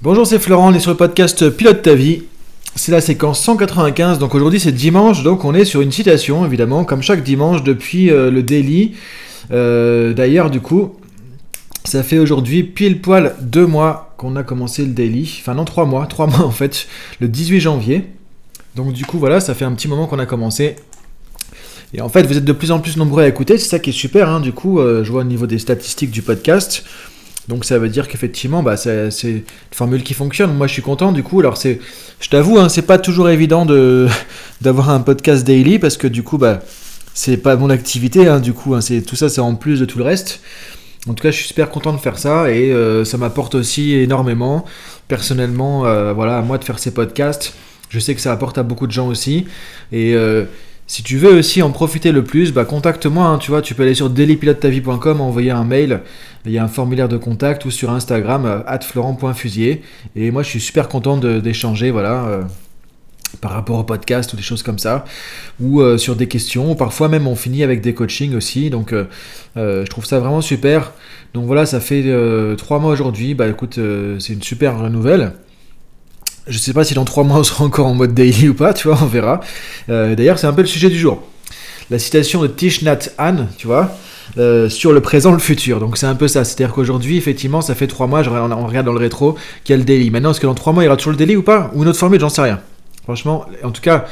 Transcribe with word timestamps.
Bonjour, 0.00 0.24
c'est 0.24 0.38
Florent, 0.38 0.70
on 0.70 0.74
est 0.74 0.78
sur 0.78 0.92
le 0.92 0.96
podcast 0.96 1.50
Pilote 1.50 1.82
ta 1.82 1.96
vie. 1.96 2.22
C'est 2.76 2.92
la 2.92 3.00
séquence 3.00 3.40
195, 3.40 4.20
donc 4.20 4.36
aujourd'hui 4.36 4.60
c'est 4.60 4.70
dimanche, 4.70 5.24
donc 5.24 5.44
on 5.44 5.54
est 5.54 5.64
sur 5.64 5.80
une 5.80 5.90
citation 5.90 6.46
évidemment, 6.46 6.84
comme 6.84 7.02
chaque 7.02 7.24
dimanche 7.24 7.64
depuis 7.64 8.08
euh, 8.08 8.30
le 8.30 8.44
daily. 8.44 8.94
Euh, 9.50 10.12
d'ailleurs, 10.12 10.50
du 10.50 10.60
coup, 10.60 10.94
ça 11.84 12.04
fait 12.04 12.20
aujourd'hui 12.20 12.62
pile 12.62 13.00
poil 13.00 13.34
deux 13.40 13.66
mois 13.66 14.14
qu'on 14.18 14.36
a 14.36 14.44
commencé 14.44 14.84
le 14.84 14.92
daily, 14.92 15.36
enfin 15.40 15.54
non, 15.54 15.64
trois 15.64 15.84
mois, 15.84 16.06
trois 16.06 16.28
mois 16.28 16.44
en 16.44 16.52
fait, 16.52 16.86
le 17.18 17.26
18 17.26 17.58
janvier. 17.58 18.04
Donc 18.76 18.92
du 18.92 19.04
coup, 19.04 19.18
voilà, 19.18 19.40
ça 19.40 19.52
fait 19.56 19.64
un 19.64 19.72
petit 19.72 19.88
moment 19.88 20.06
qu'on 20.06 20.20
a 20.20 20.26
commencé. 20.26 20.76
Et 21.92 22.00
en 22.02 22.08
fait, 22.08 22.22
vous 22.22 22.36
êtes 22.36 22.44
de 22.44 22.52
plus 22.52 22.70
en 22.70 22.78
plus 22.78 22.98
nombreux 22.98 23.24
à 23.24 23.26
écouter, 23.26 23.58
c'est 23.58 23.68
ça 23.68 23.80
qui 23.80 23.90
est 23.90 23.92
super, 23.92 24.28
hein. 24.28 24.38
du 24.38 24.52
coup, 24.52 24.78
euh, 24.78 25.02
je 25.02 25.10
vois 25.10 25.22
au 25.22 25.24
niveau 25.24 25.48
des 25.48 25.58
statistiques 25.58 26.12
du 26.12 26.22
podcast. 26.22 26.84
Donc 27.48 27.64
ça 27.64 27.78
veut 27.78 27.88
dire 27.88 28.08
qu'effectivement, 28.08 28.62
bah, 28.62 28.76
c'est 28.76 29.10
une 29.24 29.42
formule 29.72 30.02
qui 30.02 30.14
fonctionne. 30.14 30.54
Moi, 30.54 30.66
je 30.66 30.74
suis 30.74 30.82
content 30.82 31.12
du 31.12 31.22
coup. 31.22 31.40
Alors 31.40 31.56
c'est, 31.56 31.80
je 32.20 32.28
t'avoue, 32.28 32.58
hein, 32.58 32.68
c'est 32.68 32.82
pas 32.82 32.98
toujours 32.98 33.30
évident 33.30 33.64
de 33.64 34.06
d'avoir 34.60 34.90
un 34.90 35.00
podcast 35.00 35.44
daily 35.44 35.78
parce 35.78 35.96
que 35.96 36.06
du 36.06 36.22
coup, 36.22 36.36
bah, 36.36 36.60
c'est 37.14 37.38
pas 37.38 37.56
mon 37.56 37.70
activité. 37.70 38.28
Hein, 38.28 38.40
du 38.40 38.52
coup, 38.52 38.74
hein, 38.74 38.80
tout 39.06 39.16
ça, 39.16 39.28
c'est 39.28 39.40
en 39.40 39.54
plus 39.54 39.80
de 39.80 39.86
tout 39.86 39.98
le 39.98 40.04
reste. 40.04 40.40
En 41.08 41.14
tout 41.14 41.22
cas, 41.22 41.30
je 41.30 41.36
suis 41.36 41.48
super 41.48 41.70
content 41.70 41.92
de 41.92 41.98
faire 41.98 42.18
ça 42.18 42.50
et 42.50 42.70
euh, 42.70 43.04
ça 43.04 43.16
m'apporte 43.16 43.54
aussi 43.54 43.94
énormément 43.94 44.64
personnellement. 45.08 45.86
Euh, 45.86 46.12
voilà, 46.12 46.38
à 46.38 46.42
moi 46.42 46.58
de 46.58 46.64
faire 46.64 46.78
ces 46.78 46.92
podcasts. 46.92 47.54
Je 47.88 47.98
sais 47.98 48.14
que 48.14 48.20
ça 48.20 48.32
apporte 48.32 48.58
à 48.58 48.62
beaucoup 48.62 48.86
de 48.86 48.92
gens 48.92 49.08
aussi 49.08 49.46
euh, 49.94 50.44
si 50.88 51.02
tu 51.02 51.18
veux 51.18 51.38
aussi 51.38 51.60
en 51.60 51.70
profiter 51.70 52.12
le 52.12 52.24
plus, 52.24 52.50
bah 52.50 52.64
contacte-moi, 52.64 53.26
hein, 53.26 53.36
tu 53.36 53.50
vois, 53.50 53.60
tu 53.60 53.74
peux 53.74 53.82
aller 53.82 53.94
sur 53.94 54.08
dailypilotetavie.com, 54.08 55.20
envoyer 55.20 55.50
un 55.50 55.64
mail, 55.64 56.00
il 56.46 56.52
y 56.52 56.56
a 56.56 56.64
un 56.64 56.68
formulaire 56.68 57.10
de 57.10 57.18
contact 57.18 57.66
ou 57.66 57.70
sur 57.70 57.90
Instagram, 57.90 58.46
euh, 58.46 58.78
florent.fusier. 58.80 59.82
Et 60.16 60.30
moi 60.30 60.42
je 60.42 60.48
suis 60.48 60.60
super 60.60 60.88
content 60.88 61.18
d'échanger, 61.18 61.90
voilà, 61.90 62.24
euh, 62.24 62.42
par 63.42 63.50
rapport 63.50 63.78
au 63.78 63.84
podcast 63.84 64.32
ou 64.32 64.36
des 64.36 64.42
choses 64.42 64.62
comme 64.62 64.78
ça, 64.78 65.04
ou 65.60 65.82
euh, 65.82 65.98
sur 65.98 66.16
des 66.16 66.26
questions, 66.26 66.74
parfois 66.74 67.08
même 67.10 67.26
on 67.26 67.36
finit 67.36 67.62
avec 67.62 67.82
des 67.82 67.92
coachings 67.92 68.34
aussi, 68.34 68.70
donc 68.70 68.94
je 69.56 69.86
trouve 69.90 70.06
ça 70.06 70.18
vraiment 70.20 70.40
super. 70.40 70.92
Donc 71.34 71.44
voilà, 71.44 71.66
ça 71.66 71.80
fait 71.80 72.06
trois 72.56 72.78
mois 72.78 72.92
aujourd'hui, 72.92 73.34
bah 73.34 73.46
écoute, 73.46 73.78
c'est 74.18 74.32
une 74.32 74.42
super 74.42 74.88
nouvelle. 74.88 75.34
Je 76.48 76.58
sais 76.58 76.72
pas 76.72 76.84
si 76.84 76.94
dans 76.94 77.04
trois 77.04 77.24
mois 77.24 77.38
on 77.38 77.44
sera 77.44 77.64
encore 77.64 77.86
en 77.86 77.94
mode 77.94 78.14
daily 78.14 78.48
ou 78.48 78.54
pas, 78.54 78.72
tu 78.72 78.88
vois, 78.88 78.98
on 79.02 79.06
verra. 79.06 79.40
Euh, 79.88 80.14
d'ailleurs, 80.14 80.38
c'est 80.38 80.46
un 80.46 80.52
peu 80.52 80.62
le 80.62 80.66
sujet 80.66 80.88
du 80.88 80.98
jour. 80.98 81.22
La 81.90 81.98
citation 81.98 82.42
de 82.42 82.46
Tish 82.46 82.82
Nat 82.82 83.10
Han, 83.18 83.46
tu 83.56 83.66
vois, 83.66 83.96
euh, 84.36 84.68
sur 84.68 84.92
le 84.92 85.00
présent, 85.00 85.32
le 85.32 85.38
futur. 85.38 85.80
Donc 85.80 85.96
c'est 85.96 86.06
un 86.06 86.14
peu 86.14 86.28
ça. 86.28 86.44
C'est-à-dire 86.44 86.74
qu'aujourd'hui, 86.74 87.16
effectivement, 87.16 87.60
ça 87.60 87.74
fait 87.74 87.86
trois 87.86 88.06
mois, 88.06 88.22
on 88.26 88.66
regarde 88.66 88.86
dans 88.86 88.92
le 88.92 88.98
rétro, 88.98 89.36
qu'il 89.64 89.76
y 89.76 89.80
a 89.80 89.82
daily. 89.82 90.10
Maintenant, 90.10 90.30
est-ce 90.30 90.40
que 90.40 90.46
dans 90.46 90.54
trois 90.54 90.72
mois, 90.72 90.82
il 90.82 90.86
y 90.86 90.88
aura 90.88 90.96
toujours 90.96 91.12
le 91.12 91.18
daily 91.18 91.36
ou 91.36 91.42
pas? 91.42 91.70
Ou 91.74 91.82
une 91.82 91.88
autre 91.88 91.98
formule, 91.98 92.20
j'en 92.20 92.28
sais 92.28 92.42
rien. 92.42 92.60
Franchement, 93.04 93.46
en 93.62 93.70
tout 93.70 93.80
cas, 93.80 94.06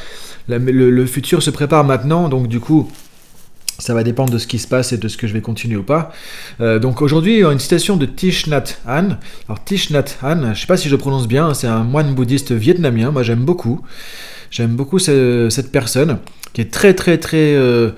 le, 0.48 1.06
futur 1.06 1.42
se 1.42 1.50
prépare 1.50 1.84
maintenant, 1.84 2.28
donc 2.28 2.48
du 2.48 2.60
coup, 2.60 2.90
ça 3.78 3.94
va 3.94 4.02
dépendre 4.02 4.32
de 4.32 4.38
ce 4.38 4.46
qui 4.46 4.58
se 4.58 4.66
passe 4.66 4.92
et 4.92 4.98
de 4.98 5.08
ce 5.08 5.16
que 5.16 5.26
je 5.26 5.32
vais 5.32 5.40
continuer 5.40 5.76
ou 5.76 5.82
pas. 5.82 6.12
Euh, 6.60 6.78
donc 6.78 7.02
aujourd'hui, 7.02 7.42
une 7.42 7.58
citation 7.58 7.96
de 7.96 8.06
Thich 8.06 8.46
Nhat 8.46 8.64
Hanh. 8.86 9.18
Alors 9.48 9.62
Thich 9.64 9.90
Nhat 9.90 10.16
Hanh, 10.22 10.42
je 10.42 10.48
ne 10.48 10.54
sais 10.54 10.66
pas 10.66 10.76
si 10.76 10.88
je 10.88 10.96
prononce 10.96 11.28
bien, 11.28 11.52
c'est 11.54 11.66
un 11.66 11.84
moine 11.84 12.14
bouddhiste 12.14 12.52
vietnamien. 12.52 13.10
Moi 13.10 13.22
j'aime 13.22 13.44
beaucoup. 13.44 13.80
J'aime 14.50 14.76
beaucoup 14.76 14.98
cette 14.98 15.72
personne 15.72 16.18
qui 16.52 16.60
est 16.60 16.72
très 16.72 16.94
très 16.94 17.18
très... 17.18 17.54
Euh, 17.54 17.90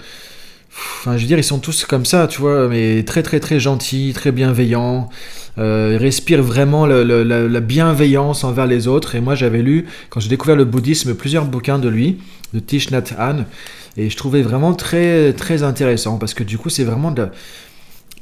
enfin 0.70 1.16
je 1.16 1.22
veux 1.22 1.28
dire, 1.28 1.38
ils 1.38 1.44
sont 1.44 1.58
tous 1.60 1.84
comme 1.84 2.04
ça, 2.04 2.26
tu 2.26 2.40
vois, 2.40 2.68
mais 2.68 3.04
très 3.04 3.22
très 3.22 3.38
très 3.38 3.60
gentils, 3.60 4.12
très 4.14 4.32
bienveillants. 4.32 5.08
Euh, 5.58 5.90
ils 5.92 5.96
respirent 5.96 6.42
vraiment 6.42 6.86
la, 6.86 7.60
bienveillance 7.60 8.44
envers 8.44 8.66
les 8.66 8.88
autres. 8.88 9.14
Et 9.14 9.20
moi 9.20 9.34
j'avais 9.34 9.62
lu, 9.62 9.86
quand 10.10 10.20
j'ai 10.20 10.28
découvert 10.28 10.56
le 10.56 10.64
bouddhisme, 10.64 11.14
plusieurs 11.14 11.44
bouquins 11.44 11.78
de 11.78 11.88
lui, 11.88 12.18
de 12.54 12.58
Thich 12.58 12.90
Nhat 12.90 13.12
Hanh. 13.18 13.44
Et 13.98 14.08
je 14.10 14.16
trouvais 14.16 14.42
vraiment 14.42 14.74
très, 14.74 15.32
très 15.32 15.64
intéressant 15.64 16.18
parce 16.18 16.32
que 16.32 16.44
du 16.44 16.56
coup, 16.56 16.70
c'est 16.70 16.84
vraiment 16.84 17.10
de 17.10 17.26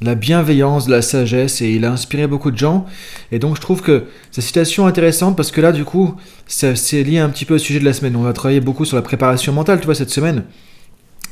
la, 0.01 0.15
bienveillance, 0.15 0.87
de 0.87 0.91
la 0.91 1.03
sagesse 1.03 1.61
et 1.61 1.69
il 1.69 1.85
a 1.85 1.91
inspiré 1.91 2.25
beaucoup 2.25 2.49
de 2.49 2.57
gens. 2.57 2.87
Et 3.31 3.37
donc, 3.37 3.55
je 3.55 3.61
trouve 3.61 3.83
que 3.83 4.05
sa 4.31 4.41
citation 4.41 4.87
est 4.87 4.89
intéressante 4.89 5.37
parce 5.37 5.51
que 5.51 5.61
là, 5.61 5.71
du 5.71 5.85
coup, 5.85 6.15
c'est 6.47 7.03
lié 7.03 7.19
un 7.19 7.29
petit 7.29 7.45
peu 7.45 7.55
au 7.55 7.59
sujet 7.59 7.79
de 7.79 7.85
la 7.85 7.93
semaine. 7.93 8.15
On 8.15 8.23
va 8.23 8.33
travailler 8.33 8.59
beaucoup 8.59 8.85
sur 8.85 8.95
la 8.95 9.03
préparation 9.03 9.53
mentale, 9.53 9.79
tu 9.79 9.85
vois, 9.85 9.93
cette 9.93 10.09
semaine. 10.09 10.45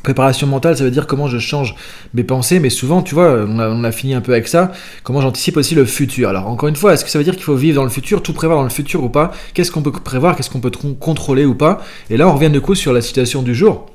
Préparation 0.04 0.46
mentale, 0.46 0.78
ça 0.78 0.84
veut 0.84 0.92
dire 0.92 1.08
comment 1.08 1.28
je 1.28 1.40
change 1.40 1.74
mes 2.14 2.24
pensées, 2.24 2.60
mais 2.60 2.70
souvent, 2.70 3.02
tu 3.02 3.16
vois, 3.16 3.44
on 3.50 3.58
a, 3.58 3.68
on 3.70 3.84
a 3.84 3.92
fini 3.92 4.14
un 4.14 4.22
peu 4.22 4.34
avec 4.34 4.48
ça, 4.48 4.72
comment 5.02 5.22
j'anticipe 5.22 5.58
aussi 5.58 5.74
le 5.74 5.86
futur. 5.86 6.30
Alors, 6.30 6.46
encore 6.46 6.70
une 6.70 6.76
fois, 6.76 6.94
est-ce 6.94 7.04
que 7.04 7.10
ça 7.10 7.18
veut 7.18 7.24
dire 7.24 7.34
qu'il 7.34 7.44
faut 7.44 7.56
vivre 7.56 7.78
dans 7.78 7.84
le 7.84 7.90
futur, 7.90 8.22
tout 8.22 8.34
prévoir 8.34 8.60
dans 8.60 8.64
le 8.64 8.70
futur 8.70 9.04
ou 9.04 9.10
pas? 9.10 9.32
Qu'est-ce 9.56 9.72
qu'on 9.72 9.82
peut 9.82 9.92
prévoir, 9.92 10.36
qu'est-ce 10.36 10.52
qu'on 10.52 10.60
peut 10.60 10.70
contrôler 11.00 11.46
ou 11.46 11.56
pas? 11.56 11.82
Et 12.12 12.18
là, 12.18 12.28
on 12.28 12.36
revient 12.36 12.52
du 12.52 12.62
coup 12.62 12.76
sur 12.76 12.94
la 12.94 13.02
citation 13.02 13.42
du 13.42 13.56
jour 13.56 13.88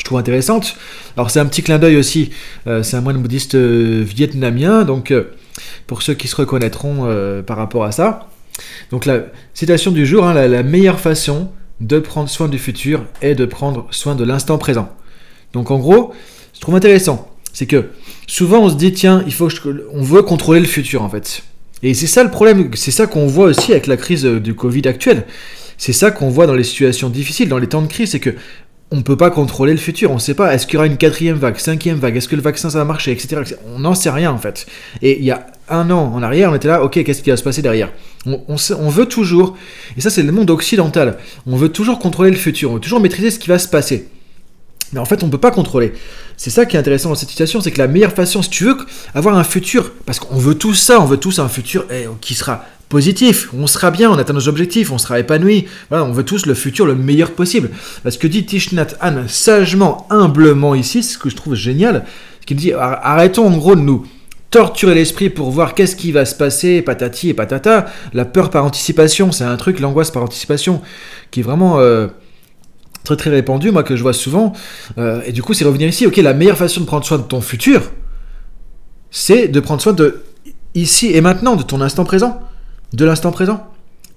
je 0.00 0.04
trouve 0.04 0.18
intéressante. 0.18 0.76
Alors 1.16 1.30
c'est 1.30 1.40
un 1.40 1.46
petit 1.46 1.62
clin 1.62 1.78
d'œil 1.78 1.96
aussi, 1.96 2.30
euh, 2.66 2.82
c'est 2.82 2.96
un 2.96 3.02
moine 3.02 3.18
bouddhiste 3.18 3.54
euh, 3.54 4.02
vietnamien, 4.04 4.84
donc 4.84 5.10
euh, 5.10 5.30
pour 5.86 6.02
ceux 6.02 6.14
qui 6.14 6.26
se 6.26 6.36
reconnaîtront 6.36 7.06
par 7.46 7.58
rapport 7.58 7.84
à 7.84 7.92
ça. 7.92 8.28
Donc 8.90 9.04
la 9.04 9.24
citation 9.52 9.90
du 9.90 10.06
jour, 10.06 10.24
hein, 10.24 10.32
la, 10.32 10.62
meilleure 10.62 11.00
façon 11.00 11.50
de 11.80 11.98
prendre 11.98 12.28
soin 12.28 12.48
du 12.48 12.58
futur 12.58 13.04
est 13.20 13.34
de 13.34 13.44
prendre 13.44 13.86
soin 13.90 14.14
de 14.14 14.24
l'instant 14.24 14.56
présent. 14.58 14.88
Donc 15.52 15.70
en 15.70 15.78
gros, 15.78 16.14
je 16.54 16.60
trouve 16.60 16.76
intéressant, 16.76 17.30
c'est 17.52 17.66
que 17.66 17.90
souvent 18.26 18.60
on 18.60 18.70
se 18.70 18.76
dit 18.76 18.92
tiens, 18.92 19.22
il 19.26 19.34
faut 19.34 19.48
on 19.92 20.02
veut 20.02 20.22
contrôler 20.22 20.60
le 20.60 20.66
futur 20.66 21.02
en 21.02 21.10
fait. 21.10 21.42
Et 21.82 21.92
c'est 21.92 22.06
ça 22.06 22.24
le 22.24 22.30
problème, 22.30 22.70
c'est 22.74 22.90
ça 22.90 23.06
qu'on 23.06 23.26
voit 23.26 23.46
aussi 23.46 23.72
avec 23.72 23.86
la 23.86 23.98
crise 23.98 24.24
du 24.24 24.54
Covid 24.54 24.88
actuelle. 24.88 25.26
C'est 25.76 25.94
ça 25.94 26.10
qu'on 26.10 26.28
voit 26.28 26.46
dans 26.46 26.54
les 26.54 26.64
situations 26.64 27.08
difficiles, 27.08 27.48
dans 27.48 27.58
les 27.58 27.66
temps 27.66 27.80
de 27.80 27.86
crise, 27.86 28.10
c'est 28.10 28.20
que 28.20 28.34
on 28.90 29.02
peut 29.02 29.16
pas 29.16 29.30
contrôler 29.30 29.72
le 29.72 29.78
futur. 29.78 30.10
On 30.10 30.14
ne 30.14 30.20
sait 30.20 30.34
pas, 30.34 30.54
est-ce 30.54 30.66
qu'il 30.66 30.74
y 30.74 30.76
aura 30.78 30.86
une 30.86 30.96
quatrième 30.96 31.36
vague, 31.36 31.58
cinquième 31.58 31.98
vague, 31.98 32.16
est-ce 32.16 32.28
que 32.28 32.36
le 32.36 32.42
vaccin 32.42 32.70
ça 32.70 32.78
va 32.78 32.84
marcher, 32.84 33.12
etc. 33.12 33.42
On 33.74 33.80
n'en 33.80 33.94
sait 33.94 34.10
rien 34.10 34.32
en 34.32 34.38
fait. 34.38 34.66
Et 35.02 35.18
il 35.18 35.24
y 35.24 35.30
a 35.30 35.46
un 35.68 35.90
an 35.90 36.12
en 36.12 36.22
arrière, 36.22 36.50
on 36.50 36.54
était 36.54 36.68
là, 36.68 36.82
ok, 36.82 37.04
qu'est-ce 37.04 37.22
qui 37.22 37.30
va 37.30 37.36
se 37.36 37.42
passer 37.42 37.62
derrière? 37.62 37.92
On, 38.26 38.88
veut 38.90 39.06
toujours, 39.06 39.56
et 39.96 40.00
ça 40.00 40.10
c'est 40.10 40.22
le 40.22 40.32
monde 40.32 40.50
occidental, 40.50 41.16
on 41.46 41.56
veut 41.56 41.70
toujours 41.70 41.98
contrôler 41.98 42.30
le 42.30 42.36
futur, 42.36 42.70
on 42.70 42.74
veut 42.74 42.80
toujours 42.80 43.00
maîtriser 43.00 43.30
ce 43.30 43.38
qui 43.38 43.48
va 43.48 43.58
se 43.58 43.68
passer. 43.68 44.08
Mais 44.92 44.98
en 44.98 45.04
fait, 45.04 45.22
on 45.22 45.30
peut 45.30 45.38
pas 45.38 45.52
contrôler. 45.52 45.92
C'est 46.36 46.50
ça 46.50 46.66
qui 46.66 46.76
est 46.76 46.78
intéressant 46.80 47.10
dans 47.10 47.14
cette 47.14 47.28
situation, 47.28 47.60
c'est 47.60 47.70
que 47.70 47.78
la 47.78 47.86
meilleure 47.86 48.12
façon, 48.12 48.42
si 48.42 48.50
tu 48.50 48.64
veux 48.64 48.76
avoir 49.14 49.36
un 49.36 49.44
futur, 49.44 49.92
parce 50.04 50.18
qu'on 50.18 50.36
veut 50.36 50.56
tous 50.56 50.74
ça, 50.74 51.00
on 51.00 51.04
veut 51.04 51.16
tous 51.16 51.38
un 51.38 51.48
futur 51.48 51.86
eh, 51.92 52.06
qui 52.20 52.34
sera 52.34 52.64
positif, 52.90 53.48
on 53.56 53.68
sera 53.68 53.90
bien, 53.90 54.10
on 54.10 54.18
atteint 54.18 54.34
nos 54.34 54.48
objectifs, 54.48 54.90
on 54.90 54.98
sera 54.98 55.20
épanoui. 55.20 55.66
Voilà, 55.88 56.04
on 56.04 56.12
veut 56.12 56.24
tous 56.24 56.44
le 56.44 56.54
futur 56.54 56.84
le 56.84 56.96
meilleur 56.96 57.30
possible. 57.30 57.70
Parce 58.02 58.18
que 58.18 58.26
dit 58.26 58.44
Tishnat 58.44 58.88
Han 59.00 59.28
sagement, 59.28 60.06
humblement 60.10 60.74
ici, 60.74 61.02
ce 61.02 61.16
que 61.16 61.30
je 61.30 61.36
trouve 61.36 61.54
génial, 61.54 62.04
ce 62.40 62.46
qu'il 62.46 62.58
dit 62.58 62.72
arrêtons 62.72 63.46
en 63.46 63.56
gros 63.56 63.76
de 63.76 63.80
nous 63.80 64.06
torturer 64.50 64.96
l'esprit 64.96 65.30
pour 65.30 65.52
voir 65.52 65.74
qu'est-ce 65.74 65.94
qui 65.94 66.10
va 66.10 66.24
se 66.24 66.34
passer, 66.34 66.82
patati 66.82 67.28
et 67.28 67.34
patata. 67.34 67.86
La 68.12 68.24
peur 68.24 68.50
par 68.50 68.64
anticipation, 68.64 69.30
c'est 69.30 69.44
un 69.44 69.56
truc, 69.56 69.78
l'angoisse 69.78 70.10
par 70.10 70.24
anticipation, 70.24 70.82
qui 71.30 71.40
est 71.40 71.44
vraiment 71.44 71.78
euh, 71.78 72.08
très 73.04 73.14
très 73.14 73.30
répandu, 73.30 73.70
moi 73.70 73.84
que 73.84 73.94
je 73.94 74.02
vois 74.02 74.12
souvent. 74.12 74.52
Euh, 74.98 75.22
et 75.24 75.30
du 75.30 75.44
coup, 75.44 75.54
c'est 75.54 75.64
revenir 75.64 75.88
ici, 75.88 76.08
ok, 76.08 76.16
la 76.16 76.34
meilleure 76.34 76.58
façon 76.58 76.80
de 76.80 76.86
prendre 76.86 77.06
soin 77.06 77.18
de 77.18 77.22
ton 77.22 77.40
futur, 77.40 77.92
c'est 79.12 79.46
de 79.46 79.60
prendre 79.60 79.80
soin 79.80 79.92
de 79.92 80.24
ici 80.74 81.12
et 81.14 81.20
maintenant, 81.20 81.54
de 81.54 81.62
ton 81.62 81.80
instant 81.80 82.02
présent 82.02 82.40
de 82.92 83.04
l'instant 83.04 83.32
présent. 83.32 83.66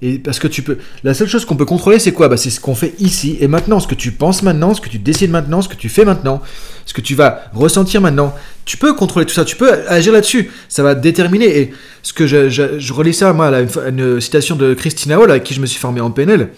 Et 0.05 0.19
parce 0.19 0.37
que 0.37 0.47
tu 0.49 0.61
peux. 0.63 0.79
La 1.05 1.13
seule 1.13 1.29
chose 1.29 1.45
qu'on 1.45 1.55
peut 1.55 1.65
contrôler, 1.65 1.97
c'est 1.97 2.11
quoi? 2.11 2.27
Bah, 2.27 2.35
C'est 2.35 2.49
ce 2.49 2.59
qu'on 2.59 2.75
fait 2.75 2.93
ici 2.99 3.37
et 3.39 3.47
maintenant, 3.47 3.79
ce 3.79 3.87
que 3.87 3.95
tu 3.95 4.11
penses 4.11 4.43
maintenant, 4.43 4.73
ce 4.73 4.81
que 4.81 4.89
tu 4.89 4.99
décides 4.99 5.31
maintenant, 5.31 5.61
ce 5.61 5.69
que 5.69 5.75
tu 5.75 5.87
fais 5.87 6.03
maintenant, 6.03 6.41
ce 6.85 6.93
que 6.93 6.99
tu 6.99 7.15
vas 7.15 7.43
ressentir 7.53 8.01
maintenant. 8.01 8.35
Tu 8.65 8.75
peux 8.75 8.93
contrôler 8.93 9.25
tout 9.25 9.33
ça, 9.33 9.45
tu 9.45 9.55
peux 9.55 9.71
agir 9.87 10.11
là-dessus. 10.11 10.51
Ça 10.67 10.83
va 10.83 10.93
déterminer. 10.93 11.57
Et 11.57 11.73
ce 12.01 12.11
que 12.11 12.27
je, 12.27 12.93
relis 12.93 13.13
ça, 13.13 13.31
moi, 13.31 13.47
à 13.47 13.61
une, 13.89 14.19
citation 14.19 14.57
de 14.57 14.73
Christina 14.73 15.17
Hall, 15.17 15.31
avec 15.31 15.45
qui 15.45 15.53
je 15.53 15.61
me 15.61 15.65
suis 15.65 15.79
formé 15.79 16.01
en 16.01 16.11
PNL, 16.11 16.49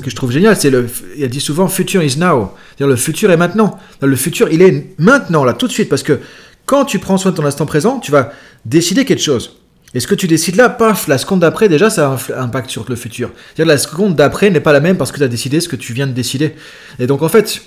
que 0.00 0.08
je 0.08 0.14
trouve 0.14 0.30
génial, 0.30 0.56
c'est 0.56 0.70
le. 0.70 0.86
Il 1.16 1.24
a 1.24 1.28
dit 1.28 1.40
souvent 1.40 1.66
future 1.66 2.04
is 2.04 2.18
now. 2.18 2.52
C'est-à-dire 2.68 2.86
le 2.86 2.96
futur 2.96 3.32
est 3.32 3.36
maintenant. 3.36 3.78
Le 4.00 4.14
futur, 4.14 4.48
il 4.48 4.62
est 4.62 4.94
maintenant, 4.96 5.44
là, 5.44 5.54
tout 5.54 5.66
de 5.66 5.72
suite. 5.72 5.88
Parce 5.88 6.04
que 6.04 6.20
quand 6.66 6.84
tu 6.84 7.00
prends 7.00 7.18
soin 7.18 7.32
de 7.32 7.36
ton 7.36 7.44
instant 7.44 7.66
présent, 7.66 7.98
tu 7.98 8.12
vas 8.12 8.32
décider 8.64 9.04
quelque 9.04 9.22
chose. 9.22 9.59
Et 9.94 10.00
ce 10.00 10.06
que 10.06 10.14
tu 10.14 10.28
décides 10.28 10.56
là, 10.56 10.68
paf, 10.68 11.08
la 11.08 11.18
seconde 11.18 11.40
d'après, 11.40 11.68
déjà, 11.68 11.90
ça 11.90 12.12
a 12.12 12.40
un 12.40 12.44
impact 12.44 12.70
sur 12.70 12.84
le 12.88 12.94
futur. 12.94 13.30
C'est-à-dire 13.54 13.72
la 13.72 13.78
seconde 13.78 14.14
d'après 14.14 14.50
n'est 14.50 14.60
pas 14.60 14.72
la 14.72 14.80
même 14.80 14.96
parce 14.96 15.10
que 15.10 15.18
tu 15.18 15.24
as 15.24 15.28
décidé 15.28 15.60
ce 15.60 15.68
que 15.68 15.76
tu 15.76 15.92
viens 15.92 16.06
de 16.06 16.12
décider. 16.12 16.54
Et 17.00 17.08
donc, 17.08 17.22
en 17.22 17.28
fait, 17.28 17.60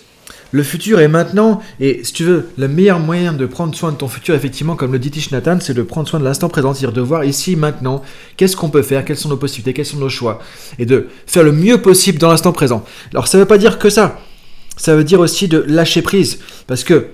le 0.54 0.64
futur 0.64 1.02
est 1.02 1.10
maintenant. 1.10 1.62
Et 1.82 2.02
si 2.04 2.14
tu 2.14 2.24
veux, 2.24 2.48
le 2.58 2.70
meilleur 2.70 3.00
moyen 3.00 3.34
de 3.34 3.46
prendre 3.46 3.76
soin 3.76 3.92
de 3.92 3.98
ton 3.98 4.08
futur, 4.08 4.36
effectivement, 4.36 4.76
comme 4.78 4.94
le 4.94 5.00
dit 5.00 5.12
Tish 5.12 5.32
Nathan, 5.32 5.58
c'est 5.60 5.74
de 5.74 5.82
prendre 5.82 6.08
soin 6.08 6.20
de 6.20 6.24
l'instant 6.24 6.48
présent, 6.48 6.74
c'est-à-dire 6.74 6.94
de 6.94 7.02
voir 7.02 7.26
ici, 7.26 7.58
maintenant, 7.58 8.02
qu'est-ce 8.38 8.56
qu'on 8.56 8.70
peut 8.70 8.84
faire, 8.84 9.04
quelles 9.04 9.18
sont 9.18 9.30
nos 9.30 9.38
possibilités, 9.38 9.74
quels 9.74 9.86
sont 9.86 9.98
nos 9.98 10.10
choix. 10.10 10.40
Et 10.80 10.86
de 10.86 11.08
faire 11.28 11.44
le 11.44 11.52
mieux 11.52 11.82
possible 11.82 12.20
dans 12.20 12.30
l'instant 12.30 12.54
présent. 12.54 12.86
Alors, 13.12 13.28
ça 13.28 13.38
ne 13.38 13.44
veut 13.44 13.48
pas 13.48 13.58
dire 13.58 13.80
que 13.80 13.90
ça. 13.90 14.20
Ça 14.78 14.96
veut 14.96 15.04
dire 15.04 15.20
aussi 15.20 15.50
de 15.50 15.66
lâcher 15.68 16.02
prise. 16.02 16.40
Parce 16.68 16.84
que 16.86 17.08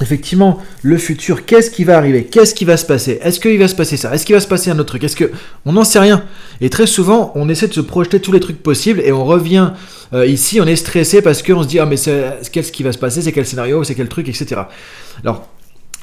effectivement 0.00 0.58
le 0.82 0.98
futur, 0.98 1.46
qu'est-ce 1.46 1.70
qui 1.70 1.84
va 1.84 1.96
arriver, 1.96 2.24
qu'est-ce 2.24 2.54
qui 2.54 2.64
va 2.64 2.76
se 2.76 2.84
passer, 2.84 3.18
est-ce 3.22 3.40
qu'il 3.40 3.58
va 3.58 3.68
se 3.68 3.74
passer 3.74 3.96
ça, 3.96 4.14
est-ce 4.14 4.26
qu'il 4.26 4.34
va 4.34 4.40
se 4.40 4.46
passer 4.46 4.70
un 4.70 4.78
autre 4.78 4.90
truc, 4.90 5.04
est-ce 5.04 5.16
que 5.16 5.30
on 5.64 5.72
n'en 5.72 5.84
sait 5.84 5.98
rien. 5.98 6.24
Et 6.60 6.68
très 6.70 6.86
souvent, 6.86 7.32
on 7.34 7.48
essaie 7.48 7.68
de 7.68 7.72
se 7.72 7.80
projeter 7.80 8.20
tous 8.20 8.32
les 8.32 8.40
trucs 8.40 8.62
possibles 8.62 9.00
et 9.00 9.12
on 9.12 9.24
revient 9.24 9.72
euh, 10.12 10.26
ici, 10.26 10.60
on 10.60 10.66
est 10.66 10.76
stressé 10.76 11.22
parce 11.22 11.42
qu'on 11.42 11.62
se 11.62 11.68
dit 11.68 11.78
ah 11.78 11.86
mais 11.86 11.96
qu'est-ce 11.96 12.72
qui 12.72 12.82
va 12.82 12.92
se 12.92 12.98
passer, 12.98 13.22
c'est 13.22 13.32
quel 13.32 13.46
scénario, 13.46 13.84
c'est 13.84 13.94
quel 13.94 14.08
truc, 14.08 14.28
etc. 14.28 14.62
Alors 15.22 15.48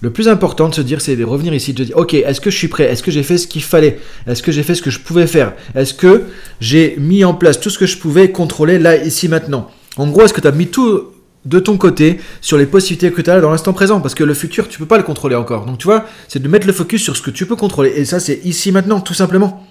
le 0.04 0.10
plus 0.10 0.28
important 0.28 0.68
de 0.68 0.76
se 0.76 0.82
dire, 0.82 1.00
c'est 1.00 1.16
de 1.16 1.24
revenir 1.24 1.54
ici, 1.54 1.72
de 1.72 1.86
dire, 1.86 1.96
ok, 1.96 2.14
est-ce 2.14 2.42
que 2.42 2.50
je 2.50 2.58
suis 2.58 2.68
prêt? 2.68 2.84
Est-ce 2.84 3.02
que 3.02 3.10
j'ai 3.10 3.24
fait 3.24 3.38
ce 3.38 3.48
qu'il 3.48 3.64
fallait? 3.64 4.00
Est-ce 4.28 4.44
que 4.44 4.52
j'ai 4.52 4.62
fait 4.62 4.76
ce 4.76 4.82
que 4.82 4.90
je 4.90 5.00
pouvais 5.00 5.28
faire? 5.28 5.54
Est-ce 5.76 5.94
que 5.94 6.24
j'ai 6.60 6.96
mis 7.00 7.24
en 7.24 7.34
place 7.34 7.58
tout 7.58 7.70
ce 7.70 7.80
que 7.80 7.86
je 7.86 7.98
pouvais 7.98 8.30
contrôler 8.30 8.80
là, 8.80 8.98
ici, 8.98 9.30
maintenant? 9.30 9.72
En 9.96 10.08
gros, 10.08 10.24
est-ce 10.24 10.34
que 10.34 10.42
tu 10.42 10.48
as 10.48 10.52
mis 10.52 10.68
tout 10.68 11.13
de 11.46 11.60
ton 11.60 11.78
côté 11.78 12.20
sur 12.42 12.58
les 12.58 12.66
possibilités 12.66 13.12
que 13.12 13.22
tu 13.22 13.30
as 13.30 13.42
dans 13.42 13.52
l'instant 13.52 13.74
présent 13.74 14.00
parce 14.00 14.16
que 14.16 14.24
le 14.24 14.34
futur 14.34 14.70
tu 14.70 14.80
peux 14.80 14.86
pas 14.86 14.98
le 14.98 15.04
contrôler 15.04 15.36
encore. 15.36 15.66
Donc 15.66 15.78
tu 15.78 15.86
vois 15.86 16.06
c'est 16.28 16.42
de 16.42 16.48
mettre 16.48 16.68
le 16.68 16.74
focus 16.74 17.02
sur 17.02 17.18
ce 17.18 17.22
que 17.22 17.32
tu 17.32 17.46
peux 17.46 17.56
contrôler. 17.56 17.94
Et 17.96 18.06
ça 18.06 18.20
c'est 18.20 18.40
ici 18.46 18.72
maintenant 18.72 19.02
tout 19.02 19.14
simplement. 19.14 19.66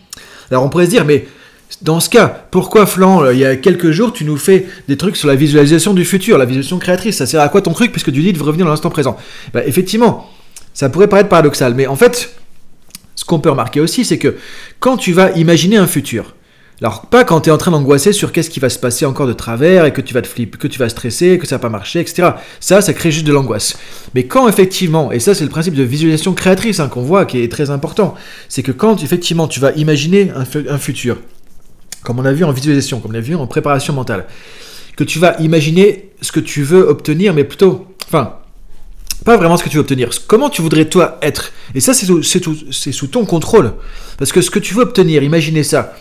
Alors 0.51 0.65
on 0.65 0.69
pourrait 0.69 0.87
se 0.87 0.91
dire 0.91 1.05
mais 1.05 1.27
dans 1.81 2.01
ce 2.01 2.11
cas, 2.11 2.47
pourquoi 2.51 2.85
Flan, 2.85 3.25
euh, 3.25 3.33
il 3.33 3.39
y 3.39 3.47
a 3.47 3.57
quelques 3.57 3.91
jours, 3.91 4.13
tu 4.13 4.25
nous 4.25 4.37
fais 4.37 4.67
des 4.89 4.97
trucs 4.97 5.17
sur 5.17 5.27
la 5.27 5.35
visualisation 5.35 5.95
du 5.95 6.05
futur, 6.05 6.37
la 6.37 6.45
visualisation 6.45 6.79
créatrice? 6.79 7.17
Ça 7.17 7.27
sert 7.27 7.41
à 7.41 7.49
quoi 7.49 7.63
ton 7.63 7.73
truc 7.73 7.93
puisque 7.93 8.13
tu 8.13 8.21
dis 8.21 8.33
de 8.33 8.43
revenir 8.43 8.67
dans 8.67 8.73
l'instant 8.73 8.91
présent? 8.91 9.17
Bah, 9.55 9.63
Effectivement, 9.65 10.31
ça 10.75 10.91
pourrait 10.91 11.09
paraître 11.09 11.29
paradoxal, 11.29 11.75
mais 11.75 11.87
en 11.87 11.97
fait, 11.97 12.35
ce 13.15 13.25
qu'on 13.25 13.41
peut 13.41 13.51
remarquer 13.51 13.81
aussi, 13.81 14.05
c'est 14.05 14.19
que 14.19 14.37
quand 14.81 14.97
tu 14.97 15.13
vas 15.13 15.31
imaginer 15.33 15.77
un 15.77 15.87
futur, 15.87 16.35
alors 16.81 17.07
pas 17.07 17.25
quand 17.25 17.43
tu 17.43 17.49
es 17.49 17.53
en 17.53 17.59
train 17.59 17.71
d'angoisser 17.71 18.13
sur 18.13 18.33
qu'est-ce 18.33 18.51
qui 18.51 18.59
va 18.59 18.69
se 18.69 18.79
passer 18.79 19.07
encore 19.07 19.27
de 19.27 19.33
travers 19.33 19.85
et 19.85 19.93
que 19.93 20.01
tu 20.01 20.15
vas 20.15 20.23
te 20.23 20.27
flipper, 20.27 20.59
que 20.59 20.67
tu 20.67 20.79
vas 20.79 20.89
stresser, 20.89 21.39
que 21.39 21.47
ça 21.47 21.57
va 21.57 21.61
pas 21.61 21.69
marcher, 21.69 22.01
etc. 22.01 22.31
Ça, 22.59 22.81
ça 22.81 22.93
crée 22.93 23.13
juste 23.13 23.27
de 23.27 23.33
l'angoisse. 23.33 23.77
Mais 24.15 24.25
quand 24.25 24.49
effectivement, 24.49 25.13
et 25.13 25.21
ça 25.21 25.35
c'est 25.35 25.45
le 25.45 25.51
principe 25.51 25.75
de 25.75 25.83
visualisation 25.83 26.33
créatrice 26.33 26.81
hein, 26.81 26.89
qu'on 26.89 27.03
voit 27.03 27.25
qui 27.25 27.41
est 27.41 27.51
très 27.51 27.71
important, 27.71 28.15
c'est 28.49 28.63
que 28.63 28.73
quand 28.73 29.03
effectivement 29.03 29.47
tu 29.47 29.61
vas 29.61 29.73
imaginer 29.73 30.33
un, 30.35 30.79
futur, 30.79 31.19
comme 32.03 32.19
on 32.19 32.25
a 32.25 32.33
vu 32.33 32.45
en 32.45 32.53
visualisation, 32.53 33.01
comme 33.01 33.13
on 33.13 33.19
a 33.19 33.21
vu 33.21 33.37
en 33.37 33.47
préparation 33.47 33.93
mentale, 33.93 34.27
que 34.97 35.05
tu 35.05 35.19
vas 35.19 35.37
imaginer 35.41 36.11
ce 36.21 36.33
que 36.33 36.41
tu 36.41 36.63
veux 36.63 36.89
obtenir, 36.89 37.33
mais 37.33 37.45
plutôt, 37.45 37.87
enfin, 38.07 38.39
pas 39.25 39.37
vraiment 39.37 39.57
ce 39.57 39.63
que 39.63 39.69
tu 39.69 39.77
veux 39.77 39.83
obtenir. 39.83 40.11
Comment 40.27 40.51
tu 40.51 40.63
voudrais 40.63 40.87
toi 40.87 41.19
être 41.23 41.53
Et 41.75 41.81
ça, 41.81 41.95
c'est 41.95 42.07
sous, 42.93 43.07
ton 43.07 43.25
contrôle. 43.25 43.75
Parce 44.19 44.33
que 44.33 44.41
ce 44.41 44.51
que 44.51 44.59
tu 44.59 44.75
veux 44.75 44.83
obtenir, 44.83 45.23
imaginez 45.23 45.63
ça. 45.63 45.97